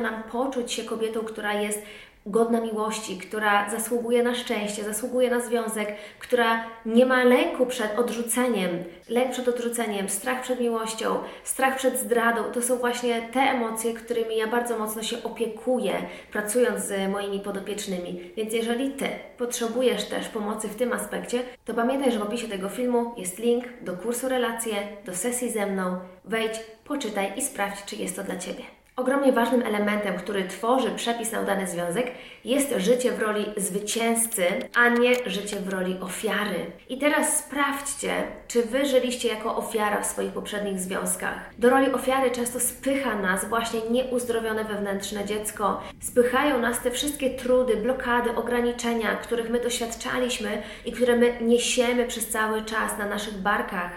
nam 0.00 0.22
poczuć 0.22 0.72
się 0.72 0.84
kobietą, 0.84 1.20
która 1.20 1.52
jest 1.60 1.82
godna 2.26 2.60
miłości, 2.60 3.18
która 3.18 3.70
zasługuje 3.70 4.22
na 4.22 4.34
szczęście, 4.34 4.84
zasługuje 4.84 5.30
na 5.30 5.40
związek, 5.40 5.94
która 6.18 6.64
nie 6.86 7.06
ma 7.06 7.24
lęku 7.24 7.66
przed 7.66 7.98
odrzuceniem. 7.98 8.70
Lęk 9.08 9.32
przed 9.32 9.48
odrzuceniem, 9.48 10.08
strach 10.08 10.42
przed 10.42 10.60
miłością, 10.60 11.18
strach 11.44 11.76
przed 11.76 11.98
zdradą 11.98 12.42
to 12.44 12.62
są 12.62 12.76
właśnie 12.76 13.28
te 13.32 13.40
emocje, 13.40 13.94
którymi 13.94 14.36
ja 14.36 14.46
bardzo 14.46 14.78
mocno 14.78 15.02
się 15.02 15.22
opiekuję, 15.22 15.92
pracując 16.32 16.84
z 16.84 17.10
moimi 17.10 17.40
podopiecznymi. 17.40 18.32
Więc 18.36 18.52
jeżeli 18.52 18.90
Ty 18.90 19.08
potrzebujesz 19.38 20.04
też 20.04 20.28
pomocy 20.28 20.68
w 20.68 20.76
tym 20.76 20.92
aspekcie, 20.92 21.42
to 21.64 21.74
pamiętaj, 21.74 22.12
że 22.12 22.18
w 22.18 22.22
opisie 22.22 22.48
tego 22.48 22.68
filmu 22.68 23.14
jest 23.16 23.38
link 23.38 23.64
do 23.82 23.92
kursu 23.92 24.28
Relacje, 24.28 24.74
do 25.04 25.14
sesji 25.14 25.50
ze 25.50 25.66
mną. 25.66 25.98
Wejdź, 26.24 26.60
poczytaj 26.84 27.32
i 27.36 27.42
sprawdź, 27.42 27.84
czy 27.84 27.96
jest 27.96 28.16
to 28.16 28.24
dla 28.24 28.36
Ciebie. 28.36 28.79
Ogromnie 29.00 29.32
ważnym 29.32 29.62
elementem, 29.62 30.16
który 30.16 30.44
tworzy 30.44 30.90
przepis 30.90 31.32
na 31.32 31.40
udany 31.40 31.66
związek, 31.66 32.10
jest 32.44 32.74
życie 32.76 33.12
w 33.12 33.22
roli 33.22 33.44
zwycięzcy, 33.56 34.44
a 34.74 34.88
nie 34.88 35.14
życie 35.26 35.56
w 35.56 35.68
roli 35.68 35.96
ofiary. 36.00 36.66
I 36.88 36.98
teraz 36.98 37.38
sprawdźcie, 37.38 38.12
czy 38.48 38.62
wy 38.62 38.86
żyliście 38.86 39.28
jako 39.28 39.56
ofiara 39.56 40.00
w 40.00 40.06
swoich 40.06 40.32
poprzednich 40.32 40.80
związkach. 40.80 41.50
Do 41.58 41.70
roli 41.70 41.92
ofiary 41.92 42.30
często 42.30 42.60
spycha 42.60 43.14
nas 43.14 43.44
właśnie 43.44 43.80
nieuzdrowione 43.90 44.64
wewnętrzne 44.64 45.24
dziecko. 45.24 45.80
Spychają 46.00 46.58
nas 46.58 46.80
te 46.80 46.90
wszystkie 46.90 47.30
trudy, 47.30 47.76
blokady, 47.76 48.36
ograniczenia, 48.36 49.14
których 49.14 49.50
my 49.50 49.60
doświadczaliśmy 49.60 50.62
i 50.84 50.92
które 50.92 51.16
my 51.16 51.32
niesiemy 51.40 52.06
przez 52.06 52.28
cały 52.28 52.62
czas 52.62 52.98
na 52.98 53.06
naszych 53.06 53.38
barkach. 53.38 53.90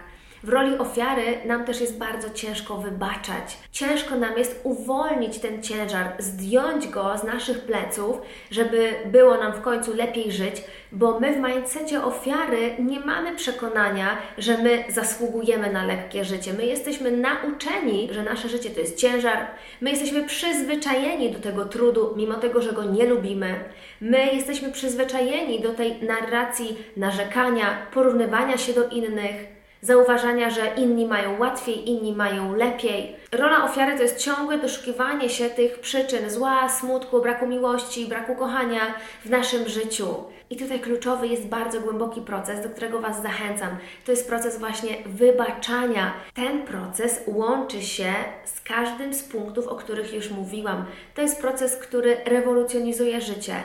W 0.44 0.50
roli 0.50 0.78
ofiary 0.78 1.38
nam 1.46 1.66
też 1.66 1.82
jest 1.82 1.98
bardzo 1.98 2.30
ciężko 2.30 2.78
wybaczać. 2.78 3.58
Ciężko 3.72 4.16
nam 4.16 4.38
jest 4.38 4.60
uwolnić 4.64 5.40
ten 5.40 5.64
ciężar, 5.64 6.14
zdjąć 6.20 6.88
go 6.88 7.18
z 7.18 7.24
naszych 7.24 7.60
pleców, 7.60 8.18
żeby 8.52 8.94
było 9.06 9.38
nam 9.38 9.54
w 9.54 9.62
końcu 9.62 9.94
lepiej 9.96 10.32
żyć, 10.32 10.64
bo 10.92 11.20
my 11.20 11.34
w 11.34 11.38
mindsetie 11.38 12.04
ofiary 12.04 12.76
nie 12.80 13.00
mamy 13.00 13.36
przekonania, 13.36 14.18
że 14.38 14.58
my 14.58 14.84
zasługujemy 14.90 15.72
na 15.72 15.86
lekkie 15.86 16.26
życie. 16.26 16.54
My 16.54 16.66
jesteśmy 16.66 17.12
nauczeni, 17.12 18.10
że 18.12 18.24
nasze 18.24 18.50
życie 18.50 18.70
to 18.70 18.80
jest 18.80 18.98
ciężar. 18.98 19.48
My 19.82 19.90
jesteśmy 19.90 20.24
przyzwyczajeni 20.24 21.32
do 21.32 21.40
tego 21.40 21.66
trudu, 21.66 22.14
mimo 22.16 22.34
tego, 22.34 22.62
że 22.62 22.74
go 22.74 22.84
nie 22.84 23.06
lubimy. 23.06 23.60
My 24.02 24.26
jesteśmy 24.34 24.72
przyzwyczajeni 24.72 25.62
do 25.62 25.74
tej 25.74 26.02
narracji 26.02 26.78
narzekania, 26.98 27.88
porównywania 27.94 28.58
się 28.58 28.74
do 28.74 28.88
innych 28.90 29.53
zauważania, 29.84 30.50
że 30.50 30.62
inni 30.78 31.06
mają 31.06 31.40
łatwiej, 31.40 31.90
inni 31.90 32.14
mają 32.14 32.56
lepiej. 32.56 33.16
Rola 33.32 33.66
ofiary 33.66 33.98
to 33.98 34.04
jest 34.04 34.18
ciągłe 34.18 34.58
doszukiwanie 34.58 35.30
się 35.30 35.50
tych 35.50 35.80
przyczyn 35.80 36.30
zła, 36.30 36.70
smutku, 36.70 37.22
braku 37.22 37.48
miłości, 37.48 38.06
braku 38.06 38.36
kochania 38.36 38.82
w 39.26 39.30
naszym 39.30 39.70
życiu. 39.70 40.08
I 40.50 40.58
tutaj 40.58 40.80
kluczowy 40.80 41.28
jest 41.28 41.48
bardzo 41.48 41.82
głęboki 41.82 42.22
proces, 42.22 42.64
do 42.64 42.70
którego 42.70 43.02
Was 43.02 43.22
zachęcam. 43.22 43.78
To 44.06 44.12
jest 44.12 44.28
proces 44.28 44.60
właśnie 44.60 44.98
wybaczania. 45.06 46.14
Ten 46.34 46.66
proces 46.66 47.22
łączy 47.28 47.82
się 47.82 48.14
z 48.46 48.62
każdym 48.62 49.14
z 49.14 49.24
punktów, 49.24 49.68
o 49.68 49.76
których 49.76 50.14
już 50.14 50.32
mówiłam. 50.32 50.86
To 51.16 51.22
jest 51.22 51.42
proces, 51.42 51.78
który 51.78 52.18
rewolucjonizuje 52.26 53.22
życie. 53.22 53.56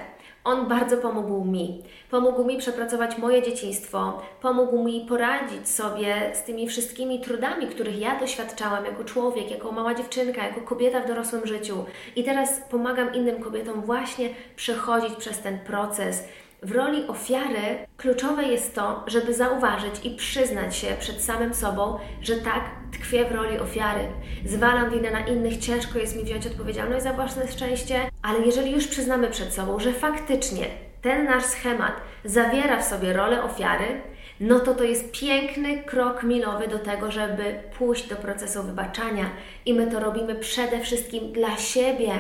On 0.45 0.69
bardzo 0.69 0.97
pomógł 0.97 1.45
mi. 1.45 1.83
Pomógł 2.11 2.45
mi 2.45 2.59
przepracować 2.59 3.19
moje 3.19 3.43
dzieciństwo, 3.43 4.23
pomógł 4.43 4.85
mi 4.85 5.07
poradzić 5.09 5.69
sobie 5.69 6.33
z 6.35 6.43
tymi 6.43 6.69
wszystkimi 6.69 7.21
trudami, 7.21 7.67
których 7.67 7.99
ja 7.99 8.21
doświadczałam 8.21 8.85
jako 8.85 9.05
człowiek, 9.05 9.51
jako 9.51 9.73
mała 9.73 9.95
dziewczynka, 9.95 10.47
jako 10.47 10.61
kobieta 10.61 11.01
w 11.01 11.09
dorosłym 11.09 11.47
życiu. 11.47 11.85
I 12.17 12.25
teraz 12.25 12.61
pomagam 12.71 13.15
innym 13.15 13.43
kobietom 13.43 13.83
właśnie 13.83 14.29
przechodzić 14.57 15.15
przez 15.15 15.39
ten 15.39 15.59
proces 15.59 16.25
w 16.63 16.73
roli 16.73 17.09
ofiary 17.09 17.87
kluczowe 17.97 18.43
jest 18.43 18.75
to, 18.75 19.05
żeby 19.07 19.35
zauważyć 19.35 19.95
i 20.05 20.11
przyznać 20.17 20.77
się 20.77 20.87
przed 21.01 21.23
samym 21.23 21.55
sobą, 21.55 21.99
że 22.23 22.37
tak, 22.37 22.65
tkwię 22.93 23.25
w 23.25 23.33
roli 23.33 23.59
ofiary. 23.59 24.09
Zwalam 24.47 24.91
winę 24.91 25.11
na 25.11 25.27
innych, 25.27 25.59
ciężko 25.59 25.99
jest 25.99 26.17
mi 26.17 26.25
wziąć 26.25 26.47
odpowiedzialność 26.47 27.03
za 27.03 27.13
własne 27.13 27.49
szczęście, 27.49 28.11
ale 28.23 28.41
jeżeli 28.41 28.73
już 28.73 28.87
przyznamy 28.87 29.31
przed 29.31 29.55
sobą, 29.55 29.81
że 29.81 29.93
faktycznie 29.93 30.88
ten 31.03 31.25
nasz 31.25 31.45
schemat 31.45 31.93
zawiera 32.25 32.81
w 32.81 32.85
sobie 32.85 33.13
rolę 33.13 33.43
ofiary, 33.43 34.01
no 34.41 34.61
to 34.61 34.75
to 34.75 34.85
jest 34.85 35.13
piękny 35.13 35.83
krok 35.83 36.23
milowy 36.23 36.69
do 36.69 36.79
tego, 36.79 37.11
żeby 37.11 37.61
pójść 37.79 38.09
do 38.09 38.17
procesu 38.17 38.63
wybaczania. 38.63 39.31
I 39.67 39.75
my 39.75 39.91
to 39.91 40.01
robimy 40.01 40.35
przede 40.35 40.81
wszystkim 40.81 41.33
dla 41.33 41.57
siebie 41.57 42.13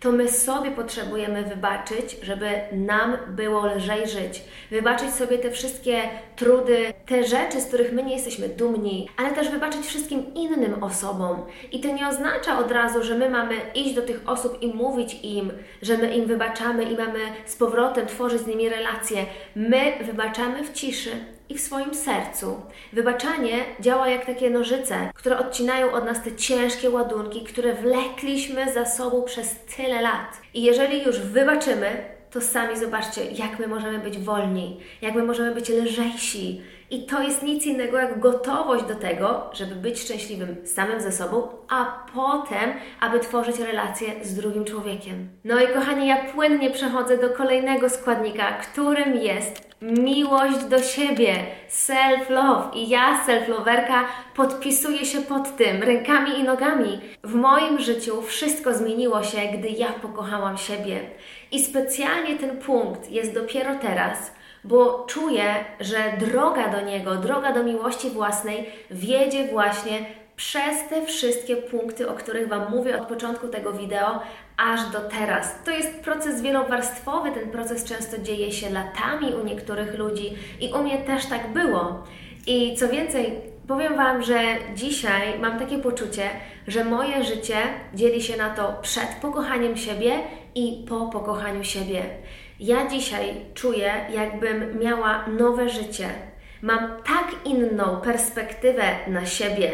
to 0.00 0.12
my 0.12 0.28
sobie 0.28 0.70
potrzebujemy 0.70 1.44
wybaczyć, 1.44 2.16
żeby 2.22 2.46
nam 2.72 3.16
było 3.28 3.66
lżej 3.66 4.08
żyć. 4.08 4.42
Wybaczyć 4.70 5.10
sobie 5.10 5.38
te 5.38 5.50
wszystkie 5.50 6.02
trudy, 6.36 6.92
te 7.06 7.24
rzeczy, 7.24 7.60
z 7.60 7.66
których 7.66 7.92
my 7.92 8.02
nie 8.02 8.14
jesteśmy 8.14 8.48
dumni, 8.48 9.08
ale 9.16 9.32
też 9.32 9.48
wybaczyć 9.48 9.86
wszystkim 9.86 10.34
innym 10.34 10.84
osobom. 10.84 11.42
I 11.72 11.80
to 11.80 11.88
nie 11.88 12.08
oznacza 12.08 12.58
od 12.58 12.72
razu, 12.72 13.02
że 13.02 13.14
my 13.14 13.30
mamy 13.30 13.54
iść 13.74 13.94
do 13.94 14.02
tych 14.02 14.22
osób 14.26 14.62
i 14.62 14.74
mówić 14.74 15.16
im, 15.22 15.52
że 15.82 15.98
my 15.98 16.14
im 16.14 16.26
wybaczamy 16.26 16.84
i 16.84 16.96
mamy 16.96 17.18
z 17.46 17.56
powrotem 17.56 18.06
tworzyć 18.06 18.40
z 18.40 18.46
nimi 18.46 18.68
relacje. 18.68 19.26
My 19.56 19.92
wybaczamy 20.04 20.64
w 20.64 20.72
ciszy 20.72 21.10
i 21.50 21.54
w 21.54 21.60
swoim 21.60 21.94
sercu. 21.94 22.60
Wybaczanie 22.92 23.64
działa 23.80 24.08
jak 24.08 24.26
takie 24.26 24.50
nożyce, 24.50 25.10
które 25.14 25.38
odcinają 25.38 25.92
od 25.92 26.04
nas 26.04 26.22
te 26.22 26.36
ciężkie 26.36 26.90
ładunki, 26.90 27.44
które 27.44 27.74
wlekliśmy 27.74 28.72
za 28.72 28.86
sobą 28.86 29.22
przez 29.22 29.56
tyle 29.76 30.02
lat. 30.02 30.40
I 30.54 30.62
jeżeli 30.62 31.02
już 31.02 31.18
wybaczymy, 31.18 32.04
to 32.30 32.40
sami 32.40 32.78
zobaczcie, 32.78 33.24
jak 33.24 33.58
my 33.58 33.68
możemy 33.68 33.98
być 33.98 34.18
wolni, 34.18 34.80
jak 35.02 35.14
my 35.14 35.22
możemy 35.22 35.54
być 35.54 35.68
lżejsi. 35.68 36.60
I 36.90 37.06
to 37.06 37.22
jest 37.22 37.42
nic 37.42 37.66
innego 37.66 37.98
jak 37.98 38.20
gotowość 38.20 38.84
do 38.84 38.94
tego, 38.94 39.50
żeby 39.52 39.74
być 39.74 40.00
szczęśliwym 40.00 40.56
samym 40.66 41.00
ze 41.00 41.12
sobą, 41.12 41.48
a 41.68 42.04
potem, 42.14 42.72
aby 43.00 43.20
tworzyć 43.20 43.58
relacje 43.58 44.08
z 44.22 44.34
drugim 44.34 44.64
człowiekiem. 44.64 45.28
No 45.44 45.60
i 45.60 45.68
kochani, 45.68 46.08
ja 46.08 46.24
płynnie 46.24 46.70
przechodzę 46.70 47.18
do 47.18 47.30
kolejnego 47.30 47.90
składnika, 47.90 48.52
którym 48.52 49.16
jest 49.16 49.70
miłość 49.82 50.64
do 50.64 50.82
siebie, 50.82 51.34
self-love. 51.68 52.74
I 52.74 52.88
ja, 52.88 53.20
self-loverka, 53.26 54.04
podpisuję 54.36 55.04
się 55.04 55.20
pod 55.20 55.56
tym 55.56 55.82
rękami 55.82 56.38
i 56.38 56.44
nogami. 56.44 57.00
W 57.24 57.34
moim 57.34 57.78
życiu 57.78 58.22
wszystko 58.22 58.74
zmieniło 58.74 59.22
się, 59.22 59.38
gdy 59.58 59.68
ja 59.68 59.86
pokochałam 59.86 60.58
siebie. 60.58 61.00
I 61.52 61.62
specjalnie 61.64 62.36
ten 62.36 62.58
punkt 62.58 63.10
jest 63.10 63.34
dopiero 63.34 63.74
teraz, 63.74 64.32
bo 64.64 65.04
czuję, 65.08 65.54
że 65.80 65.98
droga 66.18 66.68
do 66.68 66.80
niego, 66.80 67.16
droga 67.16 67.52
do 67.52 67.64
miłości 67.64 68.10
własnej 68.10 68.66
wiedzie 68.90 69.48
właśnie 69.48 70.06
przez 70.36 70.88
te 70.88 71.06
wszystkie 71.06 71.56
punkty, 71.56 72.08
o 72.08 72.14
których 72.14 72.48
Wam 72.48 72.70
mówię 72.70 73.00
od 73.00 73.08
początku 73.08 73.48
tego 73.48 73.72
wideo, 73.72 74.20
aż 74.56 74.90
do 74.92 75.00
teraz. 75.00 75.54
To 75.64 75.70
jest 75.70 76.00
proces 76.00 76.42
wielowarstwowy, 76.42 77.30
ten 77.32 77.50
proces 77.50 77.84
często 77.84 78.18
dzieje 78.18 78.52
się 78.52 78.70
latami 78.70 79.34
u 79.34 79.44
niektórych 79.44 79.98
ludzi 79.98 80.34
i 80.60 80.72
u 80.72 80.78
mnie 80.82 80.98
też 80.98 81.26
tak 81.26 81.52
było. 81.52 82.04
I 82.46 82.76
co 82.76 82.88
więcej, 82.88 83.40
powiem 83.68 83.96
Wam, 83.96 84.22
że 84.22 84.40
dzisiaj 84.74 85.38
mam 85.38 85.58
takie 85.58 85.78
poczucie, 85.78 86.30
że 86.68 86.84
moje 86.84 87.24
życie 87.24 87.56
dzieli 87.94 88.22
się 88.22 88.36
na 88.36 88.50
to 88.50 88.74
przed 88.82 89.08
pokochaniem 89.22 89.76
siebie 89.76 90.12
i 90.54 90.84
po 90.88 91.06
pokochaniu 91.06 91.64
siebie. 91.64 92.02
Ja 92.60 92.88
dzisiaj 92.88 93.34
czuję, 93.54 93.92
jakbym 94.14 94.78
miała 94.78 95.26
nowe 95.26 95.68
życie. 95.68 96.08
Mam 96.62 97.02
tak 97.06 97.34
inną 97.44 98.00
perspektywę 98.00 98.82
na 99.08 99.26
siebie, 99.26 99.70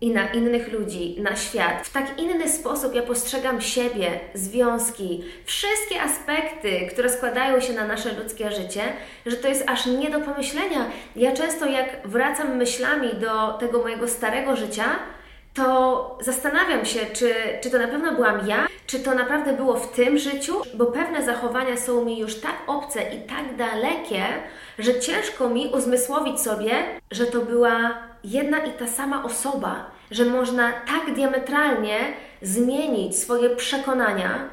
i 0.00 0.10
na 0.10 0.32
innych 0.32 0.72
ludzi, 0.72 1.16
na 1.18 1.36
świat. 1.36 1.86
W 1.86 1.92
tak 1.92 2.18
inny 2.18 2.48
sposób 2.48 2.94
ja 2.94 3.02
postrzegam 3.02 3.60
siebie, 3.60 4.20
związki, 4.34 5.24
wszystkie 5.44 6.02
aspekty, 6.02 6.86
które 6.90 7.08
składają 7.08 7.60
się 7.60 7.72
na 7.72 7.86
nasze 7.86 8.12
ludzkie 8.12 8.52
życie, 8.52 8.82
że 9.26 9.36
to 9.36 9.48
jest 9.48 9.64
aż 9.70 9.86
nie 9.86 10.10
do 10.10 10.20
pomyślenia. 10.20 10.86
Ja 11.16 11.32
często, 11.32 11.66
jak 11.66 12.08
wracam 12.08 12.56
myślami 12.56 13.08
do 13.14 13.52
tego 13.52 13.82
mojego 13.82 14.08
starego 14.08 14.56
życia, 14.56 14.84
to 15.54 16.18
zastanawiam 16.20 16.84
się, 16.84 17.00
czy, 17.12 17.34
czy 17.62 17.70
to 17.70 17.78
na 17.78 17.88
pewno 17.88 18.12
byłam 18.12 18.46
ja, 18.46 18.66
czy 18.86 19.00
to 19.00 19.14
naprawdę 19.14 19.52
było 19.52 19.76
w 19.76 19.92
tym 19.92 20.18
życiu, 20.18 20.54
bo 20.74 20.86
pewne 20.86 21.24
zachowania 21.24 21.76
są 21.76 22.04
mi 22.04 22.18
już 22.18 22.40
tak 22.40 22.56
obce 22.66 23.02
i 23.02 23.20
tak 23.20 23.56
dalekie, 23.56 24.24
że 24.78 25.00
ciężko 25.00 25.48
mi 25.48 25.66
uzmysłowić 25.66 26.40
sobie, 26.40 26.72
że 27.10 27.26
to 27.26 27.40
była 27.40 27.98
jedna 28.24 28.58
i 28.58 28.72
ta 28.72 28.86
sama 28.86 29.24
osoba, 29.24 29.90
że 30.10 30.24
można 30.24 30.72
tak 30.72 31.14
diametralnie 31.14 31.98
zmienić 32.42 33.18
swoje 33.18 33.50
przekonania, 33.50 34.48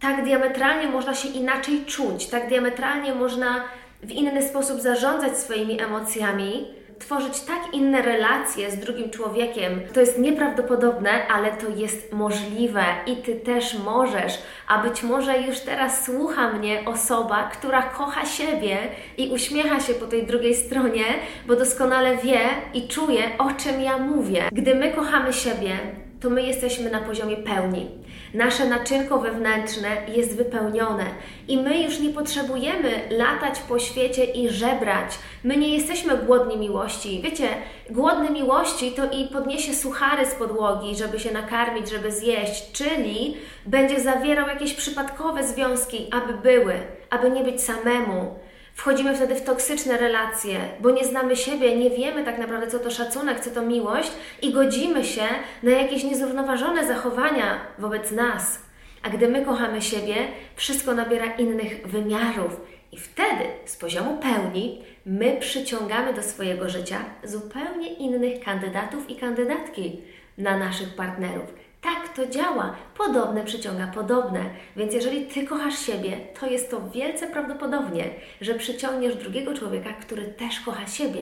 tak 0.00 0.24
diametralnie 0.24 0.88
można 0.88 1.14
się 1.14 1.28
inaczej 1.28 1.84
czuć, 1.84 2.26
tak 2.26 2.48
diametralnie 2.48 3.14
można 3.14 3.64
w 4.02 4.10
inny 4.10 4.42
sposób 4.42 4.80
zarządzać 4.80 5.38
swoimi 5.38 5.82
emocjami, 5.82 6.74
tworzyć 7.02 7.40
tak 7.40 7.74
inne 7.74 8.02
relacje 8.02 8.70
z 8.70 8.76
drugim 8.76 9.10
człowiekiem. 9.10 9.80
To 9.94 10.00
jest 10.00 10.18
nieprawdopodobne, 10.18 11.26
ale 11.28 11.50
to 11.50 11.68
jest 11.68 12.12
możliwe 12.12 12.84
i 13.06 13.16
Ty 13.16 13.34
też 13.34 13.78
możesz. 13.84 14.38
A 14.68 14.82
być 14.82 15.02
może 15.02 15.40
już 15.40 15.60
teraz 15.60 16.04
słucha 16.04 16.52
mnie 16.52 16.82
osoba, 16.86 17.50
która 17.52 17.82
kocha 17.82 18.26
siebie 18.26 18.76
i 19.16 19.30
uśmiecha 19.30 19.80
się 19.80 19.94
po 19.94 20.06
tej 20.06 20.26
drugiej 20.26 20.54
stronie, 20.54 21.04
bo 21.46 21.56
doskonale 21.56 22.16
wie 22.16 22.40
i 22.74 22.88
czuje, 22.88 23.38
o 23.38 23.50
czym 23.52 23.80
ja 23.80 23.98
mówię. 23.98 24.44
Gdy 24.52 24.74
my 24.74 24.92
kochamy 24.92 25.32
siebie, 25.32 25.78
to 26.20 26.30
my 26.30 26.42
jesteśmy 26.42 26.90
na 26.90 27.00
poziomie 27.00 27.36
pełni. 27.36 27.90
Nasze 28.34 28.66
naczynko 28.66 29.18
wewnętrzne 29.18 29.88
jest 30.16 30.36
wypełnione 30.36 31.04
i 31.48 31.58
my 31.58 31.82
już 31.82 32.00
nie 32.00 32.10
potrzebujemy 32.10 32.90
latać 33.10 33.60
po 33.60 33.78
świecie 33.78 34.24
i 34.24 34.48
żebrać. 34.48 35.18
My 35.44 35.56
nie 35.56 35.68
jesteśmy 35.68 36.16
głodni 36.16 36.56
miłości. 36.56 37.20
Wiecie, 37.24 37.48
głodny 37.90 38.30
miłości 38.30 38.92
to 38.92 39.10
i 39.10 39.28
podniesie 39.28 39.74
suchary 39.74 40.26
z 40.26 40.34
podłogi, 40.34 40.96
żeby 40.96 41.20
się 41.20 41.32
nakarmić, 41.32 41.90
żeby 41.90 42.12
zjeść, 42.12 42.72
czyli 42.72 43.36
będzie 43.66 44.00
zawierał 44.00 44.48
jakieś 44.48 44.74
przypadkowe 44.74 45.44
związki, 45.44 46.08
aby 46.12 46.34
były, 46.34 46.74
aby 47.10 47.30
nie 47.30 47.44
być 47.44 47.62
samemu 47.62 48.34
Wchodzimy 48.74 49.16
wtedy 49.16 49.34
w 49.34 49.44
toksyczne 49.44 49.98
relacje, 49.98 50.60
bo 50.80 50.90
nie 50.90 51.04
znamy 51.04 51.36
siebie, 51.36 51.76
nie 51.76 51.90
wiemy 51.90 52.24
tak 52.24 52.38
naprawdę, 52.38 52.66
co 52.66 52.78
to 52.78 52.90
szacunek, 52.90 53.40
co 53.40 53.50
to 53.50 53.62
miłość 53.62 54.12
i 54.42 54.52
godzimy 54.52 55.04
się 55.04 55.22
na 55.62 55.70
jakieś 55.70 56.04
niezrównoważone 56.04 56.86
zachowania 56.86 57.60
wobec 57.78 58.10
nas. 58.10 58.62
A 59.02 59.10
gdy 59.10 59.28
my 59.28 59.44
kochamy 59.44 59.82
siebie, 59.82 60.14
wszystko 60.56 60.94
nabiera 60.94 61.26
innych 61.26 61.86
wymiarów. 61.86 62.60
I 62.92 62.96
wtedy 62.96 63.44
z 63.64 63.76
poziomu 63.76 64.18
pełni 64.18 64.82
my 65.06 65.36
przyciągamy 65.40 66.14
do 66.14 66.22
swojego 66.22 66.68
życia 66.68 66.98
zupełnie 67.24 67.94
innych 67.94 68.44
kandydatów 68.44 69.10
i 69.10 69.16
kandydatki 69.16 70.00
na 70.38 70.58
naszych 70.58 70.94
partnerów. 70.94 71.61
Tak 71.82 72.08
to 72.16 72.26
działa. 72.26 72.76
Podobne 72.98 73.44
przyciąga 73.44 73.86
podobne. 73.86 74.40
Więc 74.76 74.94
jeżeli 74.94 75.26
Ty 75.26 75.46
kochasz 75.46 75.78
siebie, 75.78 76.16
to 76.40 76.46
jest 76.46 76.70
to 76.70 76.90
wielce 76.90 77.26
prawdopodobnie, 77.26 78.04
że 78.40 78.54
przyciągniesz 78.54 79.16
drugiego 79.16 79.54
człowieka, 79.54 79.92
który 79.92 80.24
też 80.24 80.60
kocha 80.60 80.86
siebie. 80.86 81.20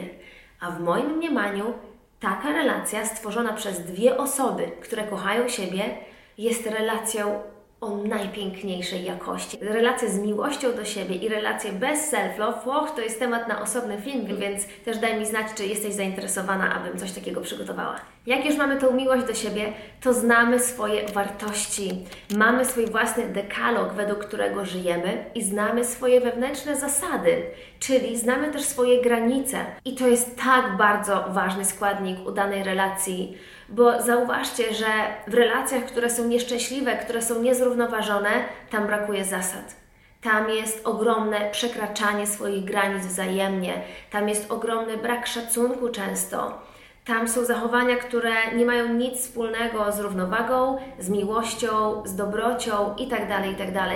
A 0.61 0.71
w 0.71 0.81
moim 0.81 1.17
mniemaniu 1.17 1.75
taka 2.21 2.53
relacja 2.53 3.07
stworzona 3.07 3.53
przez 3.53 3.81
dwie 3.81 4.17
osoby, 4.17 4.71
które 4.83 5.05
kochają 5.05 5.49
siebie, 5.49 5.99
jest 6.39 6.67
relacją 6.67 7.43
o 7.81 7.97
najpiękniejszej 7.97 9.05
jakości. 9.05 9.59
Relacje 9.61 10.11
z 10.11 10.19
miłością 10.19 10.73
do 10.73 10.85
siebie 10.85 11.15
i 11.15 11.29
relacje 11.29 11.73
bez 11.73 12.13
self-love, 12.13 12.67
och, 12.67 12.95
to 12.95 13.01
jest 13.01 13.19
temat 13.19 13.49
na 13.49 13.63
osobny 13.63 13.99
film, 13.99 14.27
więc 14.37 14.67
też 14.85 14.99
daj 14.99 15.19
mi 15.21 15.27
znać, 15.27 15.47
czy 15.55 15.67
jesteś 15.67 15.95
zainteresowana, 15.95 16.75
abym 16.75 16.99
coś 16.99 17.13
takiego 17.13 17.41
przygotowała. 17.41 17.97
Jak 18.27 18.45
już 18.45 18.57
mamy 18.57 18.77
tą 18.77 18.93
miłość 18.93 19.27
do 19.27 19.35
siebie, 19.35 19.73
to 20.01 20.15
znamy 20.15 20.59
swoje 20.59 21.09
wartości. 21.09 22.05
Mamy 22.37 22.65
swój 22.65 22.87
własny 22.87 23.29
dekalog, 23.29 23.93
według 23.93 24.19
którego 24.19 24.65
żyjemy 24.65 25.25
i 25.35 25.43
znamy 25.43 25.85
swoje 25.85 26.21
wewnętrzne 26.21 26.77
zasady, 26.77 27.43
czyli 27.79 28.19
znamy 28.19 28.51
też 28.53 28.63
swoje 28.63 29.03
granice. 29.03 29.59
I 29.85 29.95
to 29.95 30.09
jest 30.09 30.37
tak 30.45 30.77
bardzo 30.77 31.25
ważny 31.29 31.65
składnik 31.65 32.27
udanej 32.27 32.65
relacji, 32.65 33.39
bo 33.71 34.03
zauważcie, 34.03 34.75
że 34.75 34.87
w 35.27 35.35
relacjach, 35.35 35.85
które 35.85 36.11
są 36.11 36.29
nieszczęśliwe, 36.29 36.97
które 36.97 37.23
są 37.23 37.43
niezrównoważone, 37.43 38.31
tam 38.71 38.87
brakuje 38.87 39.25
zasad. 39.25 39.77
Tam 40.23 40.51
jest 40.51 40.87
ogromne 40.87 41.51
przekraczanie 41.51 42.27
swoich 42.27 42.65
granic 42.65 43.07
wzajemnie, 43.07 43.83
tam 44.11 44.29
jest 44.29 44.51
ogromny 44.51 44.97
brak 44.97 45.27
szacunku 45.27 45.89
często. 45.89 46.61
Tam 47.05 47.29
są 47.29 47.45
zachowania, 47.45 47.97
które 47.97 48.33
nie 48.57 48.67
mają 48.67 48.95
nic 48.95 49.19
wspólnego 49.19 49.93
z 49.93 50.01
równowagą, 50.01 50.79
z 50.99 51.09
miłością, 51.09 52.03
z 52.05 52.17
dobrocią 52.17 52.95
itd., 52.99 53.27
tak 53.29 53.47
itd. 53.47 53.73
Tak 53.73 53.89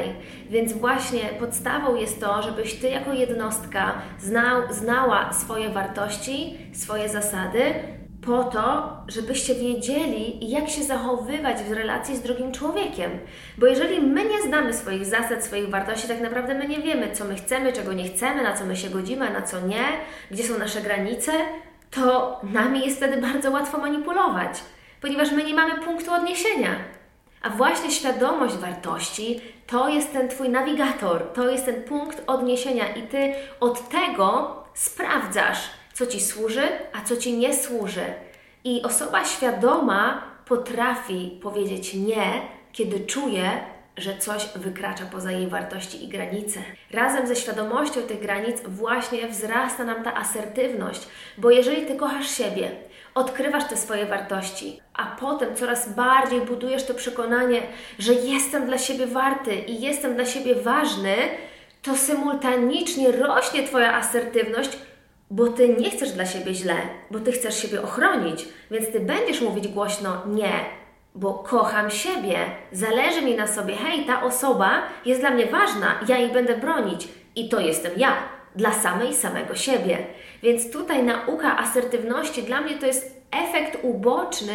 Więc 0.50 0.73
właśnie 0.73 1.21
podstawą 1.21 1.95
jest 1.95 2.21
to, 2.21 2.43
żebyś 2.43 2.75
Ty 2.75 2.88
jako 2.88 3.12
jednostka 3.12 3.95
znał, 4.19 4.62
znała 4.71 5.33
swoje 5.33 5.69
wartości, 5.69 6.59
swoje 6.73 7.09
zasady, 7.09 7.60
po 8.26 8.45
to, 8.45 8.93
żebyście 9.08 9.54
wiedzieli, 9.54 10.50
jak 10.50 10.69
się 10.69 10.82
zachowywać 10.82 11.56
w 11.56 11.73
relacji 11.73 12.17
z 12.17 12.23
drugim 12.23 12.52
człowiekiem. 12.52 13.10
Bo 13.58 13.67
jeżeli 13.67 14.00
my 14.00 14.25
nie 14.25 14.43
znamy 14.43 14.75
swoich 14.75 15.06
zasad, 15.06 15.45
swoich 15.45 15.71
wartości, 15.71 16.08
tak 16.08 16.21
naprawdę 16.21 16.54
my 16.54 16.69
nie 16.69 16.78
wiemy, 16.78 17.13
co 17.13 17.25
my 17.25 17.34
chcemy, 17.34 17.73
czego 17.73 17.93
nie 17.93 18.08
chcemy, 18.08 18.43
na 18.43 18.56
co 18.56 18.67
my 18.67 18.76
się 18.76 18.91
godzimy, 18.91 19.30
na 19.30 19.43
co 19.43 19.60
nie, 19.60 19.84
gdzie 20.30 20.43
są 20.43 20.58
nasze 20.58 20.80
granice, 20.80 21.32
to 21.91 22.41
nami 22.43 22.80
jest 22.80 22.97
wtedy 22.97 23.23
bardzo 23.23 23.50
łatwo 23.50 23.78
manipulować, 23.78 24.60
ponieważ 25.00 25.32
my 25.32 25.45
nie 25.45 25.54
mamy 25.54 25.80
punktu 25.80 26.13
odniesienia. 26.13 26.71
A 27.43 27.50
właśnie 27.50 27.91
świadomość 27.91 28.54
wartości 28.54 29.41
to 29.67 29.89
jest 29.89 30.13
ten 30.13 30.28
Twój 30.28 30.49
nawigator, 30.49 31.32
to 31.32 31.50
jest 31.50 31.65
ten 31.65 31.82
punkt 31.82 32.23
odniesienia, 32.26 32.95
i 32.95 33.02
Ty 33.02 33.34
od 33.60 33.89
tego 33.89 34.56
sprawdzasz, 34.75 35.71
co 35.95 36.07
Ci 36.07 36.21
służy, 36.21 36.69
a 36.93 37.04
co 37.04 37.17
Ci 37.17 37.33
nie 37.33 37.54
służy. 37.54 38.04
I 38.65 38.83
osoba 38.83 39.25
świadoma 39.25 40.23
potrafi 40.45 41.39
powiedzieć 41.43 41.95
nie, 41.95 42.43
kiedy 42.73 43.00
czuje, 43.00 43.50
że 43.97 44.19
coś 44.19 44.49
wykracza 44.57 45.04
poza 45.13 45.33
jej 45.33 45.47
wartości 45.47 46.04
i 46.04 46.09
granice. 46.09 46.61
Razem 46.91 47.26
ze 47.26 47.37
świadomością 47.37 48.00
tych 48.02 48.21
granic 48.21 48.63
właśnie 48.67 49.28
wzrasta 49.28 49.85
nam 49.85 50.04
ta 50.04 50.15
asertywność, 50.15 51.09
bo 51.39 51.50
jeżeli 51.50 51.87
ty 51.87 51.97
kochasz 51.97 52.30
siebie, 52.30 52.71
odkrywasz 53.15 53.65
te 53.65 53.76
swoje 53.76 54.07
wartości, 54.07 54.80
a 54.95 55.17
potem 55.21 55.57
coraz 55.57 55.95
bardziej 55.95 56.41
budujesz 56.41 56.85
to 56.85 56.95
przekonanie, 56.95 57.63
że 57.99 58.13
jestem 58.13 58.67
dla 58.67 58.78
siebie 58.78 59.07
warty 59.07 59.54
i 59.54 59.80
jestem 59.80 60.15
dla 60.15 60.26
siebie 60.26 60.54
ważny, 60.54 61.17
to 61.83 61.97
symultanicznie 61.97 63.13
rośnie 63.13 63.63
Twoja 63.63 63.95
asertywność, 63.95 64.78
bo 65.30 65.49
Ty 65.49 65.69
nie 65.69 65.91
chcesz 65.91 66.13
dla 66.13 66.26
siebie 66.26 66.54
źle, 66.54 66.76
bo 67.10 67.21
Ty 67.21 67.32
chcesz 67.32 67.63
siebie 67.63 67.82
ochronić, 67.82 68.49
więc 68.71 68.93
Ty 68.93 69.00
będziesz 69.00 69.41
mówić 69.41 69.69
głośno 69.69 70.23
nie, 70.26 70.52
bo 71.15 71.34
kocham 71.34 71.91
siebie, 71.91 72.39
zależy 72.73 73.23
mi 73.23 73.34
na 73.34 73.47
sobie, 73.47 73.76
hej, 73.76 74.04
ta 74.04 74.23
osoba 74.23 74.82
jest 75.04 75.21
dla 75.21 75.30
mnie 75.30 75.47
ważna, 75.47 76.00
ja 76.08 76.19
jej 76.19 76.30
będę 76.30 76.56
bronić 76.56 77.08
i 77.37 77.49
to 77.49 77.60
jestem 77.60 77.93
ja, 77.97 78.13
dla 78.56 78.73
samej 78.73 79.15
samego 79.15 79.54
siebie. 79.54 79.99
Więc 80.43 80.73
tutaj 80.73 81.02
nauka 81.02 81.58
asertywności 81.58 82.43
dla 82.43 82.60
mnie 82.60 82.78
to 82.78 82.87
jest 82.87 83.25
efekt 83.30 83.78
uboczny 83.82 84.54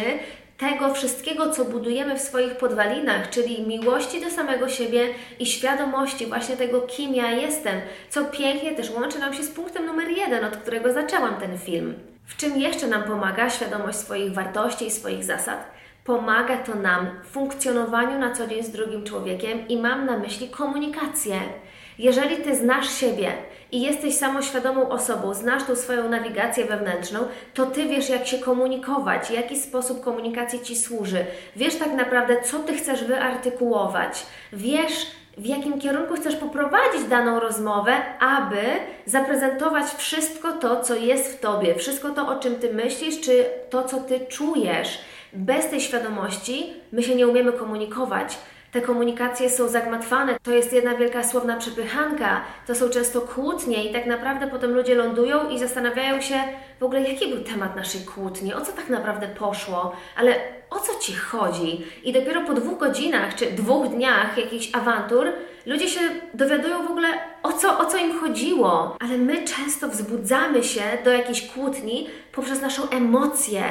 tego 0.60 0.94
wszystkiego, 0.94 1.50
co 1.50 1.64
budujemy 1.64 2.18
w 2.18 2.20
swoich 2.20 2.56
podwalinach, 2.56 3.30
czyli 3.30 3.66
miłości 3.66 4.20
do 4.20 4.30
samego 4.30 4.68
siebie 4.68 5.06
i 5.38 5.46
świadomości 5.46 6.26
właśnie 6.26 6.56
tego, 6.56 6.80
kim 6.80 7.14
ja 7.14 7.30
jestem, 7.30 7.80
co 8.10 8.24
pięknie 8.24 8.74
też 8.74 8.90
łączy 8.90 9.18
nam 9.18 9.34
się 9.34 9.42
z 9.42 9.50
punktem 9.50 9.86
numer 9.86 10.08
jeden, 10.08 10.44
od 10.44 10.56
którego 10.56 10.92
zaczęłam 10.92 11.34
ten 11.34 11.58
film. 11.58 11.94
W 12.26 12.36
czym 12.36 12.60
jeszcze 12.60 12.86
nam 12.86 13.02
pomaga 13.02 13.50
świadomość 13.50 13.98
swoich 13.98 14.32
wartości 14.32 14.86
i 14.86 14.90
swoich 14.90 15.24
zasad? 15.24 15.70
Pomaga 16.04 16.56
to 16.56 16.74
nam 16.74 17.06
w 17.24 17.26
funkcjonowaniu 17.26 18.18
na 18.18 18.34
co 18.34 18.46
dzień 18.46 18.62
z 18.62 18.70
drugim 18.70 19.04
człowiekiem 19.04 19.68
i 19.68 19.76
mam 19.76 20.06
na 20.06 20.18
myśli 20.18 20.48
komunikację. 20.48 21.40
Jeżeli 22.00 22.36
Ty 22.36 22.56
znasz 22.56 22.98
siebie 22.98 23.32
i 23.72 23.80
jesteś 23.80 24.14
samoświadomą 24.14 24.88
osobą, 24.88 25.34
znasz 25.34 25.64
tą 25.64 25.76
swoją 25.76 26.08
nawigację 26.08 26.64
wewnętrzną, 26.64 27.18
to 27.54 27.66
Ty 27.66 27.86
wiesz, 27.86 28.08
jak 28.08 28.26
się 28.26 28.38
komunikować, 28.38 29.30
jaki 29.30 29.60
sposób 29.60 30.00
komunikacji 30.04 30.60
Ci 30.60 30.76
służy. 30.76 31.24
Wiesz 31.56 31.76
tak 31.76 31.92
naprawdę, 31.92 32.42
co 32.42 32.58
Ty 32.58 32.74
chcesz 32.74 33.04
wyartykułować. 33.04 34.26
Wiesz, 34.52 35.06
w 35.38 35.46
jakim 35.46 35.80
kierunku 35.80 36.14
chcesz 36.14 36.36
poprowadzić 36.36 37.04
daną 37.10 37.40
rozmowę, 37.40 37.92
aby 38.20 38.62
zaprezentować 39.06 39.86
wszystko 39.86 40.52
to, 40.52 40.80
co 40.82 40.94
jest 40.94 41.36
w 41.36 41.40
Tobie, 41.40 41.74
wszystko 41.74 42.10
to, 42.10 42.28
o 42.28 42.38
czym 42.38 42.54
Ty 42.54 42.74
myślisz, 42.74 43.20
czy 43.20 43.44
to, 43.70 43.84
co 43.84 44.00
Ty 44.00 44.20
czujesz. 44.20 44.98
Bez 45.32 45.68
tej 45.68 45.80
świadomości 45.80 46.72
my 46.92 47.02
się 47.02 47.14
nie 47.14 47.28
umiemy 47.28 47.52
komunikować. 47.52 48.38
Te 48.72 48.80
komunikacje 48.80 49.50
są 49.50 49.68
zagmatwane, 49.68 50.36
to 50.42 50.50
jest 50.50 50.72
jedna 50.72 50.94
wielka 50.94 51.24
słowna 51.24 51.56
przepychanka, 51.56 52.40
to 52.66 52.74
są 52.74 52.90
często 52.90 53.20
kłótnie 53.20 53.84
i 53.84 53.92
tak 53.92 54.06
naprawdę 54.06 54.46
potem 54.46 54.74
ludzie 54.74 54.94
lądują 54.94 55.48
i 55.48 55.58
zastanawiają 55.58 56.20
się 56.20 56.34
w 56.80 56.82
ogóle, 56.82 57.02
jaki 57.02 57.28
był 57.28 57.44
temat 57.44 57.76
naszej 57.76 58.00
kłótni, 58.00 58.54
o 58.54 58.60
co 58.60 58.72
tak 58.72 58.88
naprawdę 58.88 59.28
poszło, 59.28 59.96
ale 60.16 60.34
o 60.70 60.80
co 60.80 60.98
Ci 60.98 61.12
chodzi? 61.14 61.84
I 62.04 62.12
dopiero 62.12 62.40
po 62.40 62.54
dwóch 62.54 62.78
godzinach 62.78 63.34
czy 63.34 63.46
dwóch 63.46 63.88
dniach 63.88 64.38
jakichś 64.38 64.74
awantur 64.74 65.32
ludzie 65.66 65.88
się 65.88 66.00
dowiadują 66.34 66.86
w 66.86 66.90
ogóle, 66.90 67.08
o 67.42 67.52
co, 67.52 67.78
o 67.78 67.84
co 67.84 67.98
im 67.98 68.18
chodziło. 68.18 68.96
Ale 69.00 69.18
my 69.18 69.44
często 69.44 69.88
wzbudzamy 69.88 70.64
się 70.64 70.82
do 71.04 71.10
jakiejś 71.10 71.46
kłótni 71.46 72.08
poprzez 72.32 72.62
naszą 72.62 72.90
emocję, 72.90 73.62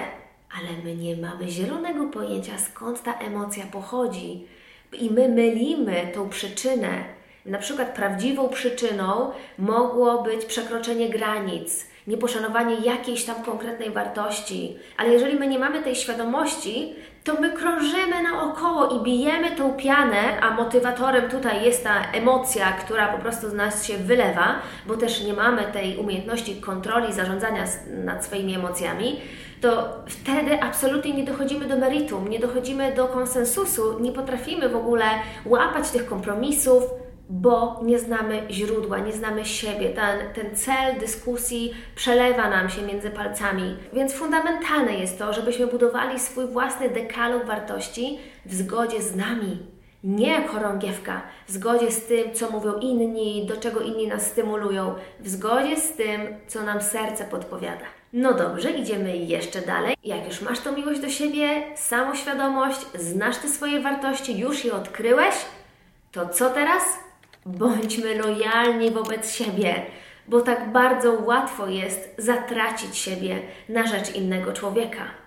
ale 0.58 0.84
my 0.84 0.96
nie 0.96 1.18
mamy 1.18 1.48
zielonego 1.48 2.06
pojęcia, 2.06 2.58
skąd 2.58 3.04
ta 3.04 3.14
emocja 3.14 3.66
pochodzi. 3.72 4.48
I 4.94 5.12
my 5.12 5.30
mylimy 5.30 6.12
tą 6.14 6.30
przyczynę. 6.30 6.90
Na 7.46 7.58
przykład 7.58 7.96
prawdziwą 7.96 8.50
przyczyną 8.50 9.32
mogło 9.58 10.24
być 10.24 10.46
przekroczenie 10.46 11.10
granic, 11.10 11.86
nieposzanowanie 12.08 12.76
jakiejś 12.76 13.26
tam 13.26 13.44
konkretnej 13.44 13.92
wartości. 13.92 14.78
Ale 14.98 15.10
jeżeli 15.10 15.40
my 15.40 15.48
nie 15.48 15.60
mamy 15.60 15.84
tej 15.84 15.96
świadomości, 15.96 16.96
to 17.24 17.42
my 17.42 17.50
krążymy 17.50 18.24
naokoło 18.24 19.00
i 19.00 19.04
bijemy 19.04 19.52
tą 19.52 19.74
pianę, 19.74 20.42
a 20.42 20.52
motywatorem 20.52 21.30
tutaj 21.30 21.66
jest 21.66 21.84
ta 21.84 22.12
emocja, 22.12 22.72
która 22.72 23.08
po 23.08 23.18
prostu 23.18 23.50
z 23.50 23.54
nas 23.54 23.88
się 23.88 23.98
wylewa, 23.98 24.56
bo 24.86 24.98
też 24.98 25.24
nie 25.24 25.34
mamy 25.34 25.64
tej 25.64 25.98
umiejętności 25.98 26.56
kontroli, 26.56 27.14
zarządzania 27.14 27.66
nad 27.88 28.26
swoimi 28.26 28.56
emocjami 28.56 29.22
to 29.62 30.04
wtedy 30.08 30.62
absolutnie 30.62 31.14
nie 31.14 31.24
dochodzimy 31.24 31.68
do 31.68 31.78
meritum, 31.78 32.28
nie 32.28 32.40
dochodzimy 32.40 32.96
do 32.96 33.08
konsensusu, 33.08 34.00
nie 34.00 34.12
potrafimy 34.12 34.70
w 34.70 34.76
ogóle 34.76 35.06
łapać 35.46 35.92
tych 35.92 36.06
kompromisów, 36.06 36.84
bo 37.30 37.80
nie 37.84 38.00
znamy 38.00 38.44
źródła, 38.50 39.00
nie 39.00 39.12
znamy 39.12 39.46
siebie. 39.46 39.90
Ten, 39.90 40.34
ten 40.34 40.56
cel 40.56 41.00
dyskusji 41.00 41.74
przelewa 41.96 42.50
nam 42.50 42.70
się 42.70 42.82
między 42.82 43.10
palcami. 43.10 43.76
Więc 43.94 44.14
fundamentalne 44.14 44.96
jest 44.96 45.20
to, 45.20 45.34
żebyśmy 45.34 45.68
budowali 45.68 46.20
swój 46.20 46.48
własny 46.48 46.90
dekalog 46.90 47.46
wartości 47.46 48.20
w 48.46 48.56
zgodzie 48.56 49.02
z 49.02 49.16
nami. 49.16 49.58
Nie 50.04 50.28
jako 50.28 50.54
chorągiewka, 50.54 51.22
w 51.48 51.52
zgodzie 51.52 51.92
z 51.92 52.06
tym, 52.06 52.34
co 52.34 52.52
mówią 52.52 52.74
inni, 52.80 53.46
do 53.46 53.58
czego 53.58 53.80
inni 53.80 54.08
nas 54.08 54.28
stymulują, 54.28 54.96
w 55.20 55.30
zgodzie 55.30 55.78
z 55.78 55.94
tym, 55.94 56.22
co 56.48 56.64
nam 56.64 56.82
serce 56.82 57.26
podpowiada. 57.26 57.99
No 58.14 58.34
dobrze, 58.34 58.72
idziemy 58.72 59.18
jeszcze 59.18 59.62
dalej. 59.62 59.96
Jak 60.04 60.28
już 60.28 60.42
masz 60.42 60.60
tą 60.60 60.76
miłość 60.76 61.00
do 61.00 61.10
siebie, 61.10 61.64
samoświadomość, 61.76 62.80
znasz 62.96 63.38
te 63.38 63.48
swoje 63.48 63.80
wartości, 63.80 64.40
już 64.40 64.66
je 64.66 64.74
odkryłeś, 64.74 65.36
to 66.12 66.30
co 66.30 66.50
teraz? 66.50 66.84
Bądźmy 67.46 68.16
lojalni 68.16 68.92
wobec 68.92 69.34
siebie, 69.34 69.86
bo 70.28 70.42
tak 70.42 70.72
bardzo 70.72 71.14
łatwo 71.14 71.68
jest 71.68 72.16
zatracić 72.18 72.98
siebie 72.98 73.40
na 73.70 73.88
rzecz 73.88 74.16
innego 74.16 74.54
człowieka. 74.54 75.19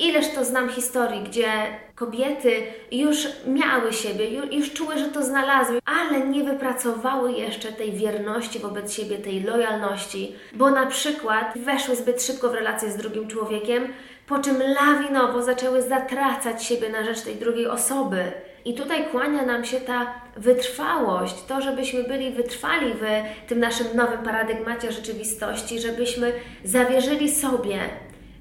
Ileż 0.00 0.28
to 0.34 0.44
znam 0.44 0.68
historii, 0.68 1.22
gdzie 1.22 1.48
kobiety 1.94 2.62
już 2.92 3.28
miały 3.46 3.92
siebie, 3.92 4.30
już 4.50 4.72
czuły, 4.72 4.98
że 4.98 5.08
to 5.08 5.22
znalazły, 5.22 5.78
ale 5.84 6.20
nie 6.20 6.44
wypracowały 6.44 7.32
jeszcze 7.32 7.72
tej 7.72 7.92
wierności 7.92 8.58
wobec 8.58 8.92
siebie, 8.92 9.18
tej 9.18 9.42
lojalności, 9.42 10.34
bo 10.52 10.70
na 10.70 10.86
przykład 10.86 11.58
weszły 11.58 11.96
zbyt 11.96 12.22
szybko 12.22 12.48
w 12.48 12.54
relację 12.54 12.90
z 12.90 12.96
drugim 12.96 13.28
człowiekiem, 13.28 13.88
po 14.26 14.38
czym 14.38 14.56
lawinowo 14.62 15.42
zaczęły 15.42 15.82
zatracać 15.82 16.64
siebie 16.64 16.88
na 16.88 17.04
rzecz 17.04 17.20
tej 17.20 17.36
drugiej 17.36 17.66
osoby. 17.66 18.32
I 18.64 18.74
tutaj 18.74 19.04
kłania 19.04 19.42
nam 19.42 19.64
się 19.64 19.80
ta 19.80 20.14
wytrwałość, 20.36 21.34
to, 21.48 21.60
żebyśmy 21.60 22.04
byli 22.04 22.32
wytrwali 22.32 22.94
w 22.94 23.04
tym 23.48 23.60
naszym 23.60 23.86
nowym 23.94 24.18
paradygmacie 24.18 24.92
rzeczywistości, 24.92 25.80
żebyśmy 25.80 26.32
zawierzyli 26.64 27.30
sobie, 27.30 27.78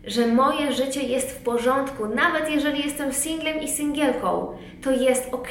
że 0.03 0.27
moje 0.27 0.73
życie 0.73 1.03
jest 1.03 1.31
w 1.31 1.43
porządku, 1.43 2.05
nawet 2.05 2.51
jeżeli 2.51 2.83
jestem 2.83 3.13
singlem 3.13 3.61
i 3.61 3.67
singielką, 3.67 4.57
to 4.83 4.91
jest 4.91 5.33
ok. 5.33 5.49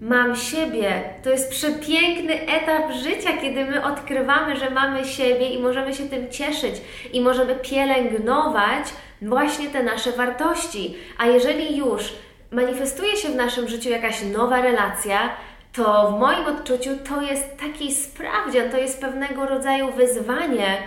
Mam 0.00 0.36
siebie. 0.36 1.02
To 1.22 1.30
jest 1.30 1.50
przepiękny 1.50 2.34
etap 2.40 2.92
życia, 2.92 3.30
kiedy 3.40 3.64
my 3.64 3.84
odkrywamy, 3.84 4.56
że 4.56 4.70
mamy 4.70 5.04
siebie 5.04 5.48
i 5.48 5.62
możemy 5.62 5.94
się 5.94 6.08
tym 6.08 6.30
cieszyć 6.30 6.74
i 7.12 7.20
możemy 7.20 7.54
pielęgnować 7.54 8.84
właśnie 9.22 9.68
te 9.68 9.82
nasze 9.82 10.12
wartości. 10.12 10.96
A 11.18 11.26
jeżeli 11.26 11.76
już 11.76 12.12
manifestuje 12.50 13.16
się 13.16 13.28
w 13.28 13.34
naszym 13.34 13.68
życiu 13.68 13.90
jakaś 13.90 14.22
nowa 14.22 14.60
relacja, 14.60 15.30
to 15.72 16.12
w 16.12 16.20
moim 16.20 16.46
odczuciu 16.46 16.90
to 17.08 17.22
jest 17.22 17.58
taki 17.60 17.94
sprawdzian, 17.94 18.70
to 18.70 18.78
jest 18.78 19.00
pewnego 19.00 19.46
rodzaju 19.46 19.92
wyzwanie 19.92 20.78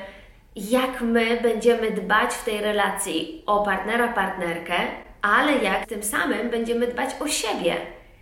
jak 0.56 1.02
my 1.02 1.40
będziemy 1.42 1.92
dbać 1.92 2.34
w 2.34 2.46
tej 2.46 2.62
relacji 2.62 3.44
o 3.46 3.66
partnera, 3.66 4.08
partnerkę, 4.08 4.76
ale 5.22 5.54
jak 5.54 5.86
tym 5.86 6.04
samym 6.04 6.50
będziemy 6.50 6.88
dbać 6.88 7.10
o 7.20 7.28
siebie. 7.28 7.76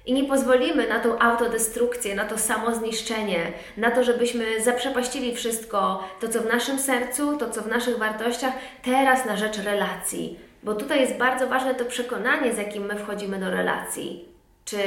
I 0.06 0.14
nie 0.14 0.24
pozwolimy 0.24 0.88
na 0.88 1.00
tą 1.00 1.20
autodestrukcję, 1.20 2.16
na 2.16 2.26
to 2.26 2.38
samozniszczenie, 2.38 3.52
na 3.78 3.92
to, 3.92 4.04
żebyśmy 4.04 4.62
zaprzepaścili 4.62 5.36
wszystko, 5.36 6.04
to 6.20 6.28
co 6.28 6.42
w 6.42 6.46
naszym 6.46 6.80
sercu, 6.80 7.38
to 7.38 7.50
co 7.50 7.62
w 7.62 7.68
naszych 7.68 7.98
wartościach, 7.98 8.54
teraz 8.84 9.26
na 9.26 9.38
rzecz 9.38 9.58
relacji. 9.58 10.40
Bo 10.64 10.76
tutaj 10.76 11.02
jest 11.02 11.18
bardzo 11.18 11.48
ważne 11.48 11.76
to 11.76 11.86
przekonanie, 11.86 12.54
z 12.54 12.58
jakim 12.58 12.86
my 12.86 12.96
wchodzimy 12.96 13.40
do 13.40 13.50
relacji. 13.50 14.31
Czy 14.72 14.78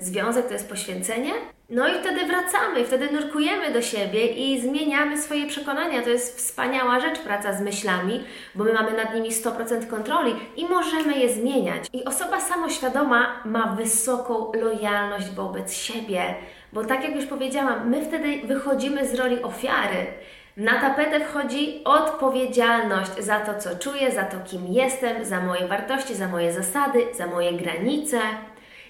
związek 0.00 0.46
to 0.46 0.52
jest 0.52 0.68
poświęcenie? 0.68 1.32
No 1.70 1.88
i 1.88 2.00
wtedy 2.00 2.26
wracamy, 2.26 2.84
wtedy 2.84 3.12
nurkujemy 3.12 3.72
do 3.72 3.82
siebie 3.82 4.26
i 4.26 4.60
zmieniamy 4.60 5.22
swoje 5.22 5.46
przekonania. 5.46 6.02
To 6.02 6.10
jest 6.10 6.36
wspaniała 6.36 7.00
rzecz, 7.00 7.18
praca 7.18 7.52
z 7.52 7.60
myślami, 7.60 8.24
bo 8.54 8.64
my 8.64 8.72
mamy 8.72 8.92
nad 8.92 9.14
nimi 9.14 9.30
100% 9.30 9.86
kontroli 9.86 10.34
i 10.56 10.64
możemy 10.64 11.18
je 11.18 11.28
zmieniać. 11.28 11.86
I 11.92 12.04
osoba 12.04 12.40
samoświadoma 12.40 13.42
ma 13.44 13.66
wysoką 13.66 14.52
lojalność 14.52 15.30
wobec 15.30 15.74
siebie, 15.74 16.34
bo 16.72 16.84
tak 16.84 17.04
jak 17.04 17.16
już 17.16 17.26
powiedziałam, 17.26 17.90
my 17.90 18.04
wtedy 18.04 18.40
wychodzimy 18.46 19.08
z 19.08 19.14
roli 19.14 19.42
ofiary. 19.42 20.06
Na 20.56 20.80
tapetę 20.80 21.20
wchodzi 21.20 21.82
odpowiedzialność 21.84 23.10
za 23.18 23.40
to, 23.40 23.60
co 23.60 23.76
czuję, 23.76 24.12
za 24.12 24.22
to, 24.22 24.36
kim 24.50 24.66
jestem, 24.66 25.24
za 25.24 25.40
moje 25.40 25.68
wartości, 25.68 26.14
za 26.14 26.28
moje 26.28 26.52
zasady, 26.52 27.06
za 27.14 27.26
moje 27.26 27.52
granice. 27.52 28.18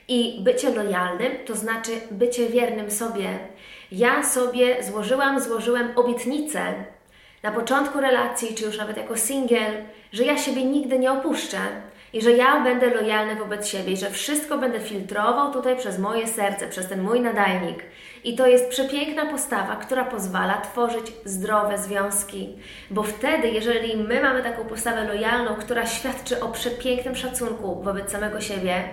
I 0.09 0.41
bycie 0.41 0.71
lojalnym 0.75 1.33
to 1.47 1.55
znaczy 1.55 1.91
bycie 2.11 2.49
wiernym 2.49 2.91
sobie. 2.91 3.39
Ja 3.93 4.23
sobie 4.23 4.83
złożyłam, 4.83 5.41
złożyłem 5.41 5.93
obietnicę 5.97 6.75
na 7.43 7.53
początku 7.53 8.01
relacji, 8.01 8.55
czy 8.55 8.65
już 8.65 8.79
nawet 8.79 8.97
jako 8.97 9.17
singiel, 9.17 9.73
że 10.13 10.25
ja 10.25 10.39
siebie 10.39 10.65
nigdy 10.65 10.99
nie 10.99 11.13
opuszczę 11.13 11.59
i 12.15 12.23
że 12.23 12.33
ja 12.33 12.61
będę 12.61 12.95
lojalny 12.95 13.37
wobec 13.37 13.69
siebie 13.69 13.93
i 13.93 13.97
że 13.97 14.11
wszystko 14.11 14.59
będę 14.59 14.81
filtrował 14.81 15.53
tutaj 15.53 15.77
przez 15.77 15.99
moje 15.99 16.29
serce, 16.29 16.69
przez 16.69 16.89
ten 16.89 17.03
mój 17.03 17.21
nadajnik. 17.21 17.85
I 18.25 18.37
to 18.37 18.47
jest 18.47 18.69
przepiękna 18.69 19.27
postawa, 19.27 19.77
która 19.77 20.05
pozwala 20.05 20.61
tworzyć 20.61 21.13
zdrowe 21.25 21.79
związki. 21.79 22.49
Bo 22.91 23.03
wtedy, 23.03 23.49
jeżeli 23.49 23.97
my 23.97 24.23
mamy 24.23 24.43
taką 24.43 24.65
postawę 24.65 25.05
lojalną, 25.05 25.55
która 25.55 25.87
świadczy 25.87 26.41
o 26.41 26.49
przepięknym 26.49 27.17
szacunku 27.17 27.83
wobec 27.83 28.13
samego 28.13 28.41
siebie, 28.41 28.85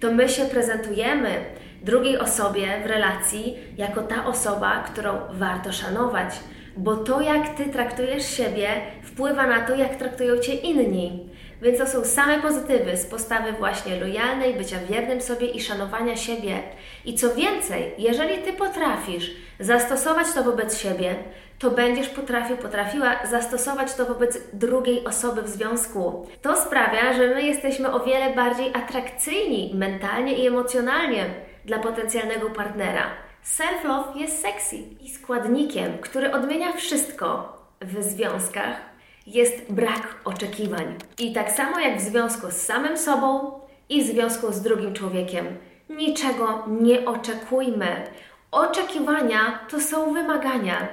to 0.00 0.12
my 0.12 0.28
się 0.28 0.44
prezentujemy 0.44 1.44
drugiej 1.82 2.18
osobie 2.18 2.66
w 2.84 2.86
relacji 2.86 3.56
jako 3.76 4.02
ta 4.02 4.26
osoba, 4.26 4.84
którą 4.92 5.18
warto 5.30 5.72
szanować. 5.72 6.34
Bo 6.76 6.96
to, 6.96 7.20
jak 7.20 7.48
Ty 7.48 7.64
traktujesz 7.64 8.36
siebie, 8.36 8.68
wpływa 9.02 9.46
na 9.46 9.60
to, 9.60 9.74
jak 9.74 9.96
traktują 9.96 10.38
Cię 10.38 10.54
inni. 10.54 11.31
Więc 11.62 11.78
to 11.78 11.86
są 11.86 12.04
same 12.04 12.40
pozytywy 12.40 12.96
z 12.96 13.06
postawy 13.06 13.52
właśnie 13.52 14.00
lojalnej, 14.00 14.54
bycia 14.54 14.76
wiernym 14.90 15.20
sobie 15.20 15.46
i 15.46 15.60
szanowania 15.60 16.16
siebie. 16.16 16.58
I 17.04 17.14
co 17.14 17.34
więcej, 17.34 17.94
jeżeli 17.98 18.38
Ty 18.38 18.52
potrafisz 18.52 19.30
zastosować 19.60 20.26
to 20.34 20.44
wobec 20.44 20.78
siebie, 20.78 21.14
to 21.58 21.70
będziesz 21.70 22.08
potrafił, 22.08 22.56
potrafiła 22.56 23.26
zastosować 23.30 23.94
to 23.94 24.06
wobec 24.06 24.38
drugiej 24.52 25.04
osoby 25.04 25.42
w 25.42 25.48
związku. 25.48 26.26
To 26.42 26.56
sprawia, 26.56 27.12
że 27.12 27.28
my 27.28 27.42
jesteśmy 27.42 27.92
o 27.92 28.00
wiele 28.00 28.34
bardziej 28.34 28.70
atrakcyjni 28.74 29.72
mentalnie 29.74 30.34
i 30.34 30.46
emocjonalnie 30.46 31.24
dla 31.64 31.78
potencjalnego 31.78 32.50
partnera. 32.50 33.06
Self-love 33.44 34.16
jest 34.16 34.42
sexy 34.42 34.76
i 34.76 35.10
składnikiem, 35.10 35.98
który 35.98 36.32
odmienia 36.32 36.72
wszystko 36.72 37.58
w 37.80 38.02
związkach, 38.02 38.91
jest 39.26 39.72
brak 39.72 40.14
oczekiwań. 40.24 40.94
I 41.18 41.32
tak 41.32 41.50
samo 41.50 41.80
jak 41.80 41.98
w 41.98 42.00
związku 42.00 42.50
z 42.50 42.56
samym 42.56 42.98
sobą 42.98 43.52
i 43.88 44.02
w 44.02 44.06
związku 44.06 44.52
z 44.52 44.62
drugim 44.62 44.94
człowiekiem, 44.94 45.46
niczego 45.90 46.64
nie 46.80 47.04
oczekujmy. 47.04 48.06
Oczekiwania 48.50 49.58
to 49.70 49.80
są 49.80 50.12
wymagania. 50.14 50.88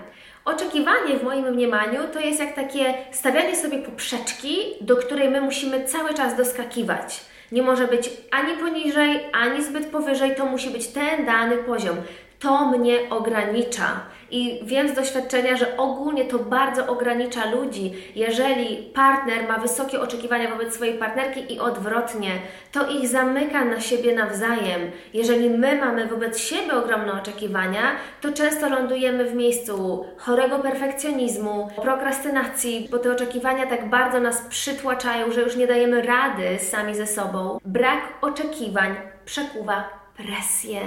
Oczekiwanie 0.45 1.17
w 1.19 1.23
moim 1.23 1.49
mniemaniu 1.53 1.99
to 2.13 2.19
jest 2.19 2.39
jak 2.39 2.55
takie 2.55 2.93
stawianie 3.11 3.55
sobie 3.55 3.79
poprzeczki, 3.79 4.57
do 4.81 4.95
której 4.95 5.29
my 5.29 5.41
musimy 5.41 5.83
cały 5.83 6.13
czas 6.13 6.37
doskakiwać. 6.37 7.21
Nie 7.51 7.61
może 7.61 7.87
być 7.87 8.09
ani 8.31 8.57
poniżej, 8.57 9.19
ani 9.33 9.63
zbyt 9.63 9.85
powyżej, 9.85 10.35
to 10.35 10.45
musi 10.45 10.69
być 10.69 10.87
ten 10.87 11.25
dany 11.25 11.57
poziom. 11.57 11.97
To 12.39 12.65
mnie 12.65 12.99
ogranicza. 13.09 13.99
I 14.31 14.59
wiem 14.63 14.89
z 14.89 14.93
doświadczenia, 14.93 15.57
że 15.57 15.77
ogólnie 15.77 16.25
to 16.25 16.39
bardzo 16.39 16.87
ogranicza 16.87 17.51
ludzi. 17.51 17.93
Jeżeli 18.15 18.77
partner 18.77 19.47
ma 19.47 19.57
wysokie 19.57 20.01
oczekiwania 20.01 20.49
wobec 20.49 20.73
swojej 20.73 20.97
partnerki 20.97 21.53
i 21.53 21.59
odwrotnie, 21.59 22.31
to 22.71 22.87
ich 22.87 23.07
zamyka 23.07 23.65
na 23.65 23.81
siebie 23.81 24.15
nawzajem. 24.15 24.91
Jeżeli 25.13 25.49
my 25.49 25.75
mamy 25.75 26.07
wobec 26.07 26.39
siebie 26.39 26.73
ogromne 26.73 27.13
oczekiwania, 27.13 27.81
to 28.21 28.31
często 28.31 28.69
lądujemy 28.69 29.25
w 29.25 29.35
miejscu 29.35 30.05
chorego 30.17 30.59
perfekcjonizmu, 30.59 31.69
prokrastynacji, 31.81 32.87
bo 32.91 32.99
te 32.99 33.11
oczekiwania 33.11 33.65
tak 33.65 33.89
bardzo 33.89 34.19
nas 34.19 34.41
przytłaczają, 34.49 35.31
że 35.31 35.41
już 35.41 35.55
nie 35.55 35.67
dajemy 35.67 36.01
rady 36.01 36.59
sami 36.59 36.95
ze 36.95 37.07
sobą. 37.07 37.59
Brak 37.65 38.01
oczekiwań 38.21 38.95
przekuwa 39.25 39.98
presję. 40.23 40.81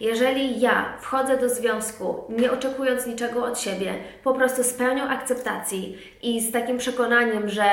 Jeżeli 0.00 0.60
ja 0.60 0.84
wchodzę 1.00 1.36
do 1.36 1.48
związku, 1.48 2.24
nie 2.28 2.52
oczekując 2.52 3.06
niczego 3.06 3.44
od 3.44 3.60
siebie, 3.60 3.94
po 4.24 4.34
prostu 4.34 4.62
z 4.62 4.72
pełnią 4.72 5.08
akceptacji 5.08 5.98
i 6.22 6.40
z 6.40 6.52
takim 6.52 6.78
przekonaniem, 6.78 7.48
że 7.48 7.64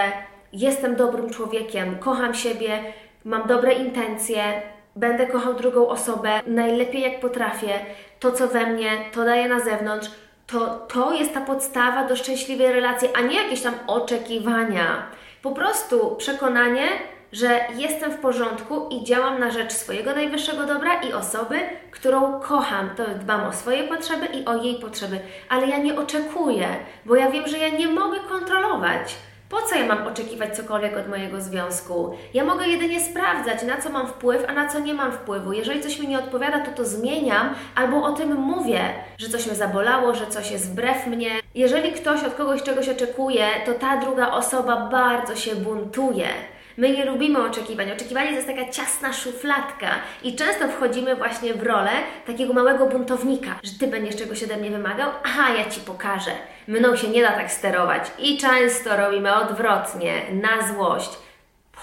jestem 0.54 0.96
dobrym 0.96 1.30
człowiekiem, 1.30 2.00
kocham 2.00 2.34
siebie, 2.34 2.80
mam 3.26 3.48
dobre 3.48 3.74
intencje, 3.74 4.62
będę 4.96 5.28
kochał 5.28 5.54
drugą 5.54 5.88
osobę 5.88 6.30
najlepiej 6.48 7.02
jak 7.02 7.20
potrafię, 7.20 7.80
to 8.20 8.32
co 8.32 8.48
we 8.48 8.66
mnie, 8.66 8.92
to 9.14 9.26
daję 9.26 9.48
na 9.48 9.60
zewnątrz, 9.60 10.12
to 10.48 10.88
to 10.88 11.14
jest 11.14 11.34
ta 11.34 11.42
podstawa 11.42 12.08
do 12.08 12.16
szczęśliwej 12.16 12.72
relacji, 12.72 13.10
a 13.14 13.22
nie 13.22 13.44
jakieś 13.44 13.62
tam 13.62 13.74
oczekiwania. 13.88 15.06
Po 15.42 15.52
prostu 15.52 16.16
przekonanie, 16.16 16.88
że 17.32 17.60
jestem 17.76 18.12
w 18.12 18.18
porządku 18.18 18.88
i 18.90 19.04
działam 19.04 19.40
na 19.40 19.52
rzecz 19.52 19.74
swojego 19.74 20.16
najwyższego 20.16 20.66
dobra 20.66 21.02
i 21.02 21.14
osoby, 21.14 21.60
którą 21.92 22.40
kocham. 22.40 22.90
To 22.96 23.04
dbam 23.20 23.48
o 23.48 23.54
swoje 23.54 23.84
potrzeby 23.84 24.26
i 24.26 24.46
o 24.46 24.64
jej 24.64 24.76
potrzeby, 24.76 25.20
ale 25.50 25.68
ja 25.68 25.78
nie 25.78 26.00
oczekuję, 26.00 26.68
bo 27.06 27.16
ja 27.16 27.32
wiem, 27.32 27.48
że 27.48 27.58
ja 27.58 27.70
nie 27.70 27.88
mogę 27.88 28.20
kontrolować. 28.20 29.16
Po 29.50 29.62
co 29.62 29.76
ja 29.76 29.86
mam 29.86 30.08
oczekiwać 30.08 30.56
cokolwiek 30.56 30.98
od 30.98 31.08
mojego 31.08 31.42
związku? 31.42 32.18
Ja 32.34 32.46
mogę 32.46 32.68
jedynie 32.68 33.00
sprawdzać, 33.00 33.64
na 33.64 33.82
co 33.82 33.90
mam 33.90 34.08
wpływ, 34.08 34.46
a 34.48 34.54
na 34.54 34.68
co 34.68 34.80
nie 34.80 34.94
mam 34.94 35.12
wpływu. 35.12 35.54
Jeżeli 35.54 35.82
coś 35.82 36.00
mi 36.00 36.08
nie 36.08 36.20
odpowiada, 36.20 36.60
to 36.60 36.72
to 36.72 36.86
zmieniam 36.86 37.56
albo 37.76 38.04
o 38.04 38.12
tym 38.12 38.36
mówię, 38.36 38.82
że 39.18 39.30
coś 39.30 39.46
mnie 39.46 39.56
zabolało, 39.56 40.16
że 40.16 40.28
coś 40.28 40.52
jest 40.52 40.72
wbrew 40.72 41.08
mnie. 41.08 41.30
Jeżeli 41.56 41.92
ktoś 41.92 42.24
od 42.24 42.34
kogoś 42.34 42.64
czegoś 42.64 42.90
oczekuje, 42.90 43.48
to 43.66 43.74
ta 43.74 43.98
druga 43.98 44.32
osoba 44.32 44.90
bardzo 44.92 45.36
się 45.36 45.56
buntuje. 45.56 46.28
My 46.78 46.90
nie 46.92 47.06
lubimy 47.06 47.44
oczekiwań. 47.44 47.92
Oczekiwanie 47.92 48.30
to 48.30 48.36
jest 48.36 48.48
taka 48.48 48.70
ciasna 48.70 49.14
szufladka 49.14 49.88
i 50.24 50.36
często 50.36 50.68
wchodzimy 50.68 51.16
właśnie 51.16 51.54
w 51.54 51.64
rolę 51.64 51.92
takiego 52.28 52.54
małego 52.54 52.86
buntownika, 52.86 53.60
że 53.64 53.72
Ty 53.80 53.88
będziesz 53.88 54.16
czegoś 54.16 54.44
ode 54.44 54.58
mnie 54.58 54.72
wymagał, 54.72 55.12
aha, 55.24 55.54
ja 55.58 55.70
Ci 55.70 55.80
pokażę. 55.80 56.32
Mną 56.68 56.96
się 56.96 57.08
nie 57.08 57.22
da 57.22 57.32
tak 57.32 57.52
sterować 57.52 58.04
i 58.20 58.38
często 58.38 58.98
robimy 58.98 59.36
odwrotnie, 59.36 60.14
na 60.32 60.74
złość. 60.74 61.10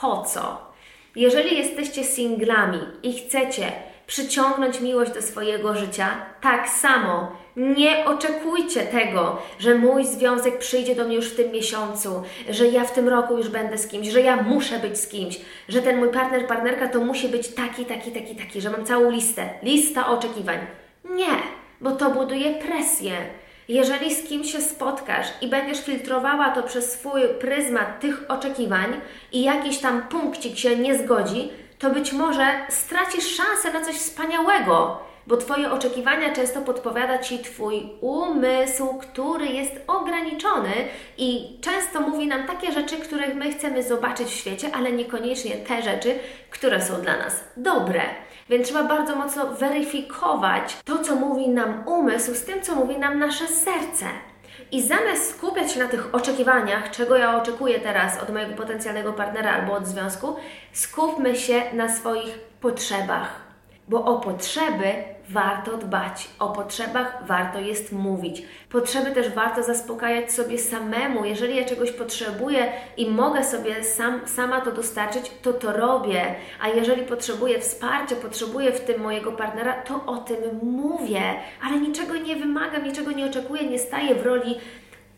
Po 0.00 0.22
co? 0.22 0.72
Jeżeli 1.16 1.58
jesteście 1.58 2.04
singlami 2.04 2.80
i 3.02 3.18
chcecie 3.18 3.72
przyciągnąć 4.06 4.80
miłość 4.80 5.12
do 5.12 5.22
swojego 5.22 5.76
życia, 5.76 6.08
tak 6.40 6.68
samo 6.68 7.36
nie 7.56 8.04
oczekujcie 8.04 8.82
tego, 8.82 9.42
że 9.58 9.74
mój 9.74 10.06
związek 10.06 10.58
przyjdzie 10.58 10.94
do 10.94 11.04
mnie 11.04 11.16
już 11.16 11.32
w 11.32 11.36
tym 11.36 11.52
miesiącu, 11.52 12.22
że 12.48 12.66
ja 12.66 12.84
w 12.84 12.92
tym 12.92 13.08
roku 13.08 13.38
już 13.38 13.48
będę 13.48 13.78
z 13.78 13.88
kimś, 13.88 14.08
że 14.08 14.20
ja 14.20 14.42
muszę 14.42 14.78
być 14.78 14.98
z 14.98 15.08
kimś, 15.08 15.40
że 15.68 15.82
ten 15.82 15.98
mój 15.98 16.08
partner, 16.08 16.46
partnerka 16.46 16.88
to 16.88 17.00
musi 17.00 17.28
być 17.28 17.48
taki, 17.48 17.84
taki, 17.84 18.10
taki, 18.10 18.36
taki, 18.36 18.60
że 18.60 18.70
mam 18.70 18.84
całą 18.84 19.10
listę, 19.10 19.48
lista 19.62 20.08
oczekiwań. 20.08 20.58
Nie, 21.04 21.42
bo 21.80 21.90
to 21.90 22.10
buduje 22.10 22.54
presję. 22.54 23.12
Jeżeli 23.68 24.14
z 24.14 24.28
kimś 24.28 24.52
się 24.52 24.60
spotkasz 24.60 25.26
i 25.40 25.48
będziesz 25.48 25.84
filtrowała 25.84 26.50
to 26.50 26.62
przez 26.62 26.92
swój 26.92 27.20
pryzmat 27.40 28.00
tych 28.00 28.24
oczekiwań 28.28 29.00
i 29.32 29.42
jakiś 29.42 29.78
tam 29.78 30.02
punkcik 30.02 30.58
się 30.58 30.76
nie 30.76 30.98
zgodzi, 30.98 31.50
to 31.78 31.90
być 31.90 32.12
może 32.12 32.46
stracisz 32.68 33.36
szansę 33.36 33.72
na 33.72 33.84
coś 33.84 33.96
wspaniałego, 33.96 35.00
bo 35.26 35.36
Twoje 35.36 35.72
oczekiwania 35.72 36.34
często 36.34 36.60
podpowiada 36.60 37.18
Ci 37.18 37.38
Twój 37.38 37.88
umysł, 38.00 38.94
który 38.94 39.46
jest 39.46 39.72
ograniczony 39.86 40.72
i 41.18 41.58
często 41.60 42.00
mówi 42.00 42.26
nam 42.26 42.46
takie 42.46 42.72
rzeczy, 42.72 42.96
które 42.96 43.34
my 43.34 43.52
chcemy 43.52 43.82
zobaczyć 43.82 44.28
w 44.28 44.34
świecie, 44.34 44.68
ale 44.74 44.92
niekoniecznie 44.92 45.56
te 45.56 45.82
rzeczy, 45.82 46.18
które 46.50 46.82
są 46.82 47.00
dla 47.00 47.16
nas 47.16 47.44
dobre. 47.56 48.00
Więc 48.48 48.66
trzeba 48.68 48.84
bardzo 48.84 49.16
mocno 49.16 49.46
weryfikować 49.46 50.76
to, 50.84 50.98
co 50.98 51.16
mówi 51.16 51.48
nam 51.48 51.88
umysł, 51.88 52.34
z 52.34 52.44
tym, 52.44 52.62
co 52.62 52.74
mówi 52.74 52.98
nam 52.98 53.18
nasze 53.18 53.46
serce. 53.48 54.06
I 54.72 54.82
zamiast 54.82 55.30
skupiać 55.30 55.72
się 55.72 55.80
na 55.80 55.88
tych 55.88 56.14
oczekiwaniach, 56.14 56.90
czego 56.90 57.16
ja 57.16 57.42
oczekuję 57.42 57.80
teraz 57.80 58.22
od 58.22 58.32
mojego 58.32 58.56
potencjalnego 58.56 59.12
partnera 59.12 59.52
albo 59.52 59.72
od 59.72 59.86
związku, 59.86 60.36
skupmy 60.72 61.36
się 61.36 61.62
na 61.72 61.88
swoich 61.88 62.38
potrzebach 62.60 63.46
bo 63.88 64.04
o 64.04 64.20
potrzeby 64.20 65.15
warto 65.30 65.76
dbać, 65.76 66.28
o 66.38 66.48
potrzebach 66.48 67.18
warto 67.26 67.60
jest 67.60 67.92
mówić. 67.92 68.42
Potrzeby 68.70 69.10
też 69.10 69.30
warto 69.30 69.62
zaspokajać 69.62 70.32
sobie 70.32 70.58
samemu. 70.58 71.24
Jeżeli 71.24 71.56
ja 71.56 71.64
czegoś 71.64 71.92
potrzebuję 71.92 72.72
i 72.96 73.10
mogę 73.10 73.44
sobie 73.44 73.84
sam, 73.84 74.20
sama 74.26 74.60
to 74.60 74.72
dostarczyć, 74.72 75.32
to 75.42 75.52
to 75.52 75.72
robię. 75.72 76.34
A 76.60 76.68
jeżeli 76.68 77.02
potrzebuję 77.02 77.60
wsparcia, 77.60 78.16
potrzebuję 78.16 78.72
w 78.72 78.80
tym 78.80 79.02
mojego 79.02 79.32
partnera, 79.32 79.72
to 79.72 80.06
o 80.06 80.16
tym 80.16 80.38
mówię. 80.62 81.22
Ale 81.66 81.80
niczego 81.80 82.16
nie 82.16 82.36
wymagam, 82.36 82.84
niczego 82.84 83.12
nie 83.12 83.26
oczekuję, 83.26 83.64
nie 83.64 83.78
staję 83.78 84.14
w 84.14 84.26
roli 84.26 84.58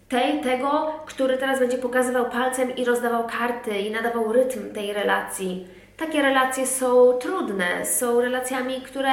tej, 0.09 0.41
tego, 0.41 0.93
który 1.07 1.37
teraz 1.37 1.59
będzie 1.59 1.79
pokazywał 1.79 2.31
palcem 2.31 2.77
i 2.77 2.85
rozdawał 2.85 3.27
karty 3.27 3.79
i 3.79 3.91
nadawał 3.91 4.33
rytm 4.33 4.75
tej 4.75 4.93
relacji 4.93 5.67
takie 5.99 6.23
relacje 6.23 6.67
są 6.67 7.13
trudne, 7.13 7.87
są 7.87 8.21
relacjami, 8.21 8.81
które 8.81 9.13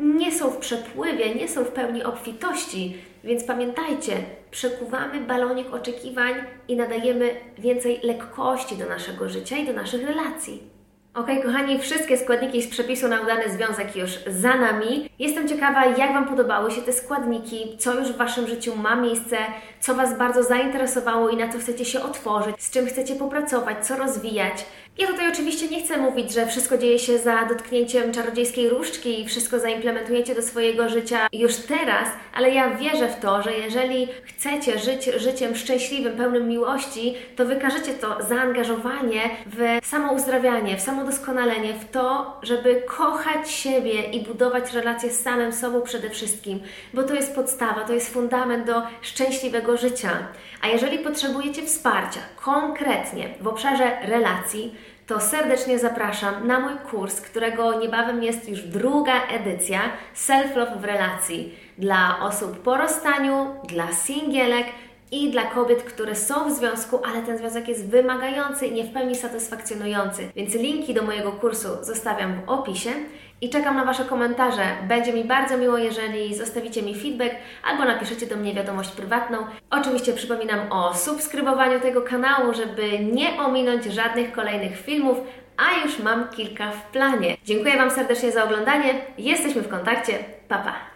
nie 0.00 0.32
są 0.32 0.50
w 0.50 0.56
przepływie, 0.56 1.34
nie 1.34 1.48
są 1.48 1.64
w 1.64 1.68
pełni 1.68 2.04
obfitości. 2.04 2.96
Więc 3.24 3.44
pamiętajcie, 3.44 4.12
przekuwamy 4.50 5.20
balonik 5.20 5.74
oczekiwań 5.74 6.34
i 6.68 6.76
nadajemy 6.76 7.30
więcej 7.58 8.00
lekkości 8.02 8.76
do 8.76 8.88
naszego 8.88 9.28
życia 9.28 9.56
i 9.56 9.66
do 9.66 9.72
naszych 9.72 10.06
relacji. 10.06 10.74
Ok, 11.14 11.26
kochani, 11.44 11.78
wszystkie 11.78 12.18
składniki 12.18 12.62
z 12.62 12.68
przepisu 12.68 13.08
na 13.08 13.20
udany 13.20 13.48
związek 13.48 13.96
już 13.96 14.10
za 14.26 14.56
nami. 14.56 15.10
Jestem 15.18 15.48
ciekawa, 15.48 15.84
jak 15.86 16.12
Wam 16.12 16.28
podobały 16.28 16.70
się 16.70 16.82
te 16.82 16.92
składniki, 16.92 17.76
co 17.78 17.94
już 17.94 18.08
w 18.08 18.16
Waszym 18.16 18.46
życiu 18.46 18.76
ma 18.76 18.96
miejsce, 18.96 19.36
co 19.84 19.94
Was 19.94 20.18
bardzo 20.18 20.42
zainteresowało 20.42 21.28
i 21.28 21.36
na 21.36 21.52
co 21.52 21.58
chcecie 21.58 21.84
się 21.84 22.02
otworzyć, 22.02 22.62
z 22.62 22.70
czym 22.70 22.86
chcecie 22.86 23.16
popracować, 23.16 23.86
co 23.86 23.96
rozwijać. 23.96 24.64
Ja 24.98 25.06
tutaj 25.06 25.28
oczywiście 25.32 25.68
nie 25.68 25.82
chcę 25.82 25.96
mówić, 25.96 26.32
że 26.32 26.46
wszystko 26.46 26.78
dzieje 26.78 26.98
się 26.98 27.18
za 27.18 27.44
dotknięciem 27.44 28.12
czarodziejskiej 28.12 28.68
różdżki 28.68 29.20
i 29.20 29.28
wszystko 29.28 29.58
zaimplementujecie 29.58 30.34
do 30.34 30.42
swojego 30.42 30.88
życia 30.88 31.28
już 31.32 31.56
teraz, 31.56 32.08
ale 32.34 32.50
ja 32.50 32.70
wierzę 32.70 33.08
w 33.08 33.20
to, 33.20 33.42
że 33.42 33.52
jeżeli 33.52 34.08
chcecie 34.24 34.78
żyć 34.78 35.04
życiem 35.04 35.56
szczęśliwym, 35.56 36.16
pełnym 36.16 36.48
miłości, 36.48 37.14
to 37.36 37.44
wykażecie 37.44 37.92
to 37.92 38.22
zaangażowanie 38.28 39.20
w 39.46 39.86
samouzdrawianie, 39.86 40.76
w 40.76 40.80
samodoskonalenie, 40.80 41.74
w 41.74 41.90
to, 41.90 42.36
żeby 42.42 42.82
kochać 42.86 43.50
siebie 43.50 44.02
i 44.02 44.20
budować 44.20 44.72
relacje 44.72 45.10
z 45.10 45.22
samym 45.22 45.52
sobą 45.52 45.82
przede 45.82 46.10
wszystkim, 46.10 46.60
bo 46.94 47.02
to 47.02 47.14
jest 47.14 47.34
podstawa, 47.34 47.84
to 47.84 47.92
jest 47.92 48.12
fundament 48.12 48.66
do 48.66 48.82
szczęśliwego 49.02 49.73
życia. 49.76 50.10
A 50.62 50.68
jeżeli 50.68 50.98
potrzebujecie 50.98 51.62
wsparcia 51.62 52.20
konkretnie 52.36 53.28
w 53.40 53.46
obszarze 53.46 53.96
relacji, 54.02 54.74
to 55.06 55.20
serdecznie 55.20 55.78
zapraszam 55.78 56.46
na 56.46 56.60
mój 56.60 56.72
kurs, 56.90 57.20
którego 57.20 57.80
niebawem 57.80 58.22
jest 58.22 58.48
już 58.48 58.62
druga 58.62 59.26
edycja 59.26 59.80
Self-Love 60.14 60.78
w 60.78 60.84
relacji 60.84 61.54
dla 61.78 62.18
osób 62.20 62.62
po 62.62 62.76
rozstaniu, 62.76 63.46
dla 63.68 63.92
singielek 63.92 64.66
i 65.14 65.30
dla 65.30 65.44
kobiet, 65.44 65.82
które 65.82 66.14
są 66.14 66.48
w 66.48 66.52
związku, 66.52 67.00
ale 67.04 67.22
ten 67.22 67.38
związek 67.38 67.68
jest 67.68 67.88
wymagający 67.88 68.66
i 68.66 68.72
nie 68.72 68.84
w 68.84 68.92
pełni 68.92 69.14
satysfakcjonujący. 69.14 70.28
Więc 70.36 70.54
linki 70.54 70.94
do 70.94 71.02
mojego 71.02 71.32
kursu 71.32 71.68
zostawiam 71.82 72.40
w 72.40 72.48
opisie 72.48 72.90
i 73.40 73.50
czekam 73.50 73.76
na 73.76 73.84
Wasze 73.84 74.04
komentarze. 74.04 74.62
Będzie 74.88 75.12
mi 75.12 75.24
bardzo 75.24 75.58
miło, 75.58 75.78
jeżeli 75.78 76.34
zostawicie 76.34 76.82
mi 76.82 76.94
feedback 76.94 77.34
albo 77.64 77.84
napiszecie 77.84 78.26
do 78.26 78.36
mnie 78.36 78.54
wiadomość 78.54 78.90
prywatną. 78.90 79.38
Oczywiście 79.70 80.12
przypominam 80.12 80.72
o 80.72 80.94
subskrybowaniu 80.94 81.80
tego 81.80 82.02
kanału, 82.02 82.54
żeby 82.54 82.98
nie 82.98 83.42
ominąć 83.42 83.84
żadnych 83.84 84.32
kolejnych 84.32 84.76
filmów, 84.76 85.18
a 85.56 85.84
już 85.84 85.98
mam 85.98 86.28
kilka 86.28 86.70
w 86.70 86.82
planie. 86.82 87.36
Dziękuję 87.44 87.76
Wam 87.76 87.90
serdecznie 87.90 88.32
za 88.32 88.44
oglądanie. 88.44 88.94
Jesteśmy 89.18 89.62
w 89.62 89.68
kontakcie. 89.68 90.18
Pa, 90.48 90.58
pa! 90.58 90.93